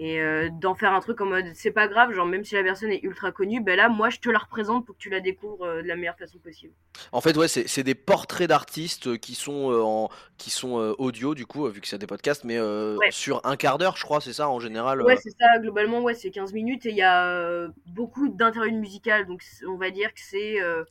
[0.00, 2.62] Et euh, d'en faire un truc en mode c'est pas grave, genre même si la
[2.62, 5.18] personne est ultra connue, ben là moi je te la représente pour que tu la
[5.18, 6.72] découvres euh, de la meilleure façon possible.
[7.10, 11.34] En fait, ouais, c'est des portraits d'artistes euh, qui sont euh, en qui sont audio
[11.34, 13.10] du coup, vu que c'est des podcasts, mais Ouais.
[13.10, 15.02] sur un quart d'heure, je crois, c'est ça en général.
[15.02, 19.26] Ouais, c'est ça, globalement, ouais, c'est 15 minutes et il y a beaucoup d'interludes musicales,
[19.26, 20.84] donc on va dire que c'est euh,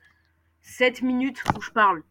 [0.61, 2.03] 7 minutes où je parle.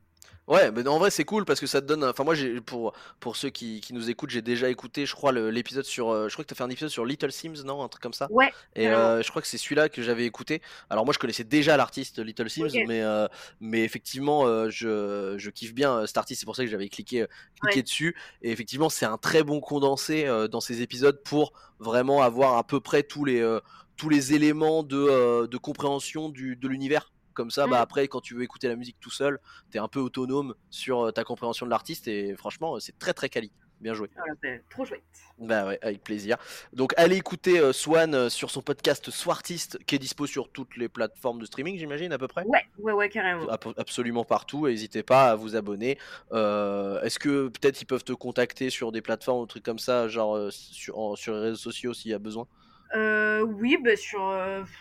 [0.48, 2.04] Ouais, mais en vrai c'est cool parce que ça te donne.
[2.04, 5.32] Enfin moi j'ai pour pour ceux qui, qui nous écoutent, j'ai déjà écouté, je crois
[5.32, 6.10] le- l'épisode sur.
[6.10, 8.12] euh, je crois que t'as fait un épisode sur Little Sims, non, un truc comme
[8.12, 8.28] ça.
[8.30, 9.02] Ouais, Et carrément.
[9.02, 10.62] euh, je crois que c'est celui-là que j'avais écouté.
[10.88, 12.84] Alors moi je connaissais déjà l'artiste Little Sims, Ok.
[12.86, 13.26] mais euh,
[13.60, 16.88] mais effectivement euh, je, je kiffe bien euh, cet artiste, c'est pour ça que j'avais
[16.88, 17.26] cliqué euh,
[17.60, 17.82] cliqué Ouais.
[17.82, 18.16] dessus.
[18.42, 22.64] Et effectivement c'est un très bon condensé euh, dans ces épisodes pour vraiment avoir à
[22.64, 23.58] peu près tous les euh,
[23.96, 27.10] tous les éléments de, euh, de compréhension du, de l'univers.
[27.36, 29.38] Comme ça, bah après, quand tu veux écouter la musique tout seul,
[29.70, 33.12] t'es un peu autonome sur euh, ta compréhension de l'artiste et franchement, euh, c'est très
[33.12, 33.52] très quali.
[33.78, 34.08] Bien joué.
[34.16, 35.02] Voilà, ben, trop chouette.
[35.38, 36.38] Bah ouais, avec plaisir.
[36.72, 40.78] Donc allez écouter euh, Swan euh, sur son podcast Swartiste qui est dispo sur toutes
[40.78, 42.42] les plateformes de streaming, j'imagine à peu près?
[42.44, 43.46] Ouais, ouais, ouais, carrément.
[43.76, 45.98] Absolument partout, et n'hésitez pas à vous abonner.
[46.32, 50.08] Euh, Est-ce que peut-être ils peuvent te contacter sur des plateformes ou trucs comme ça,
[50.08, 52.46] genre sur, en- sur les réseaux sociaux s'il y a besoin?
[52.94, 54.22] Oui, ben sur,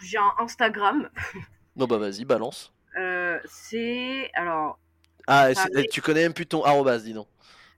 [0.01, 1.09] j'ai un Instagram.
[1.75, 2.73] Non bah vas-y, balance.
[2.97, 4.79] Euh, c'est alors
[5.27, 5.85] Ah, oui.
[5.91, 7.27] tu connais même plus ton arrobas, dis donc.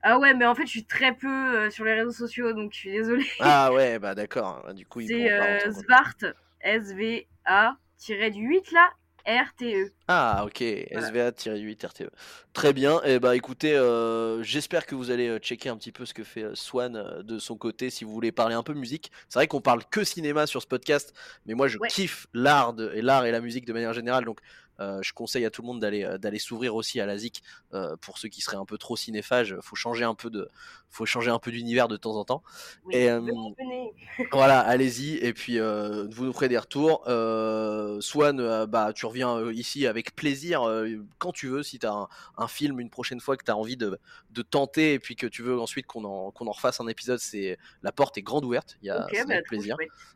[0.04, 2.74] ah ouais, mais en fait je suis très peu euh, sur les réseaux sociaux, donc
[2.74, 3.26] je suis désolée.
[3.40, 4.72] Ah ouais, bah d'accord.
[4.74, 5.72] Du coup, c'est euh.
[5.72, 8.90] Svart S V A tiré du 8 là
[9.28, 9.92] R T E.
[10.08, 12.10] Ah ok, SVA-8 RTE.
[12.54, 16.06] Très bien, et bah écoutez, euh, j'espère que vous allez euh, checker un petit peu
[16.06, 19.12] ce que fait euh, Swan de son côté si vous voulez parler un peu musique.
[19.28, 21.14] C'est vrai qu'on parle que cinéma sur ce podcast,
[21.46, 21.90] mais moi je Ouais.
[21.90, 24.40] kiffe l'art et l'art et la musique de manière générale, donc
[24.80, 27.44] je conseille à tout le monde d'aller euh, d'aller s'ouvrir aussi à la zik.
[27.74, 30.50] euh, pour ceux qui seraient un peu trop cinéphages, faut changer un peu de,
[30.90, 32.44] faut changer un peu d'univers de temps en temps.
[32.86, 33.94] Oui, Et, euh, venez, venez.
[34.32, 37.04] Voilà, allez-y et puis euh, vous nous ferez des retours.
[37.08, 40.88] Euh, Swan, euh, bah tu reviens euh, ici avec plaisir euh,
[41.20, 41.64] quand tu veux.
[41.64, 42.08] Si tu as un,
[42.38, 44.00] un film une prochaine fois que tu as envie de,
[44.32, 47.20] de tenter et puis que tu veux ensuite qu'on en, qu'on en refasse un épisode,
[47.20, 48.78] c'est la porte est grande ouverte.
[48.82, 49.76] Il y a Ok, c'est bah, plaisir.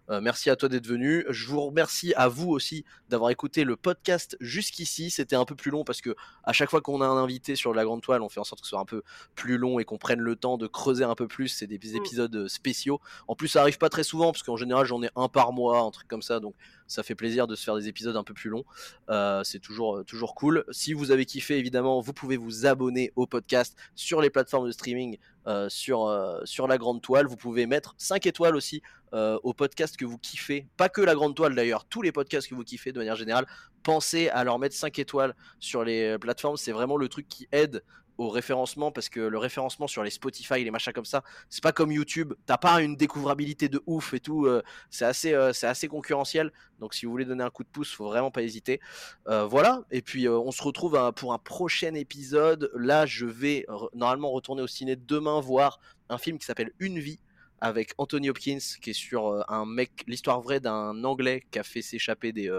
[0.09, 1.25] Euh, merci à toi d'être venu.
[1.29, 5.09] Je vous remercie à vous aussi d'avoir écouté le podcast jusqu'ici.
[5.09, 7.73] C'était un peu plus long parce que à chaque fois qu'on a un invité sur
[7.73, 9.01] la grande toile, on fait en sorte que ce soit un peu
[9.35, 11.47] plus long et qu'on prenne le temps de creuser un peu plus.
[11.47, 11.95] C'est des Mm.
[11.97, 12.99] épisodes euh, spéciaux.
[13.27, 15.79] En plus, ça arrive pas très souvent parce qu'en général, j'en ai un par mois,
[15.79, 16.39] un truc comme ça.
[16.39, 16.53] Donc,
[16.91, 18.65] ça fait plaisir de se faire des épisodes un peu plus longs.
[19.09, 20.65] Euh, c'est toujours, euh, toujours cool.
[20.71, 24.71] Si vous avez kiffé, évidemment, vous pouvez vous abonner au podcast sur les plateformes de
[24.71, 25.17] streaming,
[25.47, 26.13] euh, sur,
[26.43, 27.27] sur la grande toile.
[27.27, 28.81] Vous pouvez mettre 5 étoiles aussi
[29.13, 30.67] aux podcasts que vous kiffez.
[30.77, 33.45] Pas que la grande toile d'ailleurs, tous les podcasts que vous kiffez de manière générale.
[33.83, 36.57] Pensez à leur mettre 5 étoiles sur les plateformes.
[36.57, 37.83] C'est vraiment le truc qui aide
[38.29, 41.91] référencement parce que le référencement sur les Spotify, les machins comme ça, c'est pas comme
[41.91, 42.33] YouTube.
[42.45, 44.45] T'as pas une découvrabilité de ouf et tout.
[44.45, 46.51] euh, c'est assez, euh, c'est assez concurrentiel.
[46.79, 48.79] Donc si vous voulez donner un coup de pouce, faut vraiment pas hésiter.
[49.27, 49.83] Euh, voilà.
[49.91, 52.71] Et puis on se retrouve euh, pour un prochain épisode.
[52.75, 57.19] Là, je vais normalement retourner au ciné demain voir un film qui s'appelle Une vie
[57.59, 61.83] avec Anthony Hopkins qui est sur un mec, l'histoire vraie d'un Anglais qui a fait
[61.83, 62.49] s'échapper des,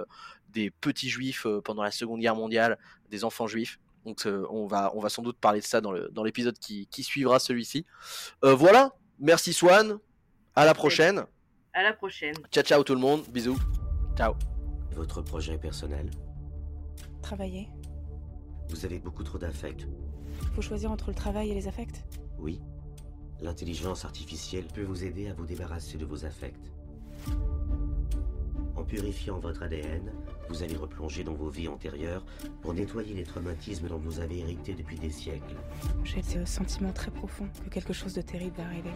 [0.50, 2.78] des petits juifs pendant la Seconde Guerre mondiale,
[3.10, 3.80] des enfants juifs.
[4.04, 7.38] Donc on, va, on va sans doute parler de ça dans l'épisode qui, qui, suivra
[7.38, 7.86] celui-ci.
[8.42, 9.98] voilà, merci Swan,
[10.54, 11.24] à la prochaine.
[11.72, 12.34] À la prochaine.
[12.50, 13.58] Ciao ciao tout le monde, bisous.
[14.16, 14.34] Ciao.
[14.92, 16.10] Votre projet personnel
[17.22, 17.68] Travailler.
[18.68, 19.86] Vous avez beaucoup trop d'affects.
[20.54, 22.04] Faut choisir entre le travail et les affects
[22.38, 22.60] Oui.
[23.40, 26.72] L'intelligence artificielle peut vous aider à vous débarrasser de vos affects.
[28.76, 30.12] En purifiant votre ADN,
[30.52, 32.22] vous allez replonger dans vos vies antérieures
[32.60, 35.56] pour nettoyer les traumatismes dont vous avez hérité depuis des siècles.
[36.04, 38.90] J'ai ce sentiment très profond que quelque chose de terrible va arriver.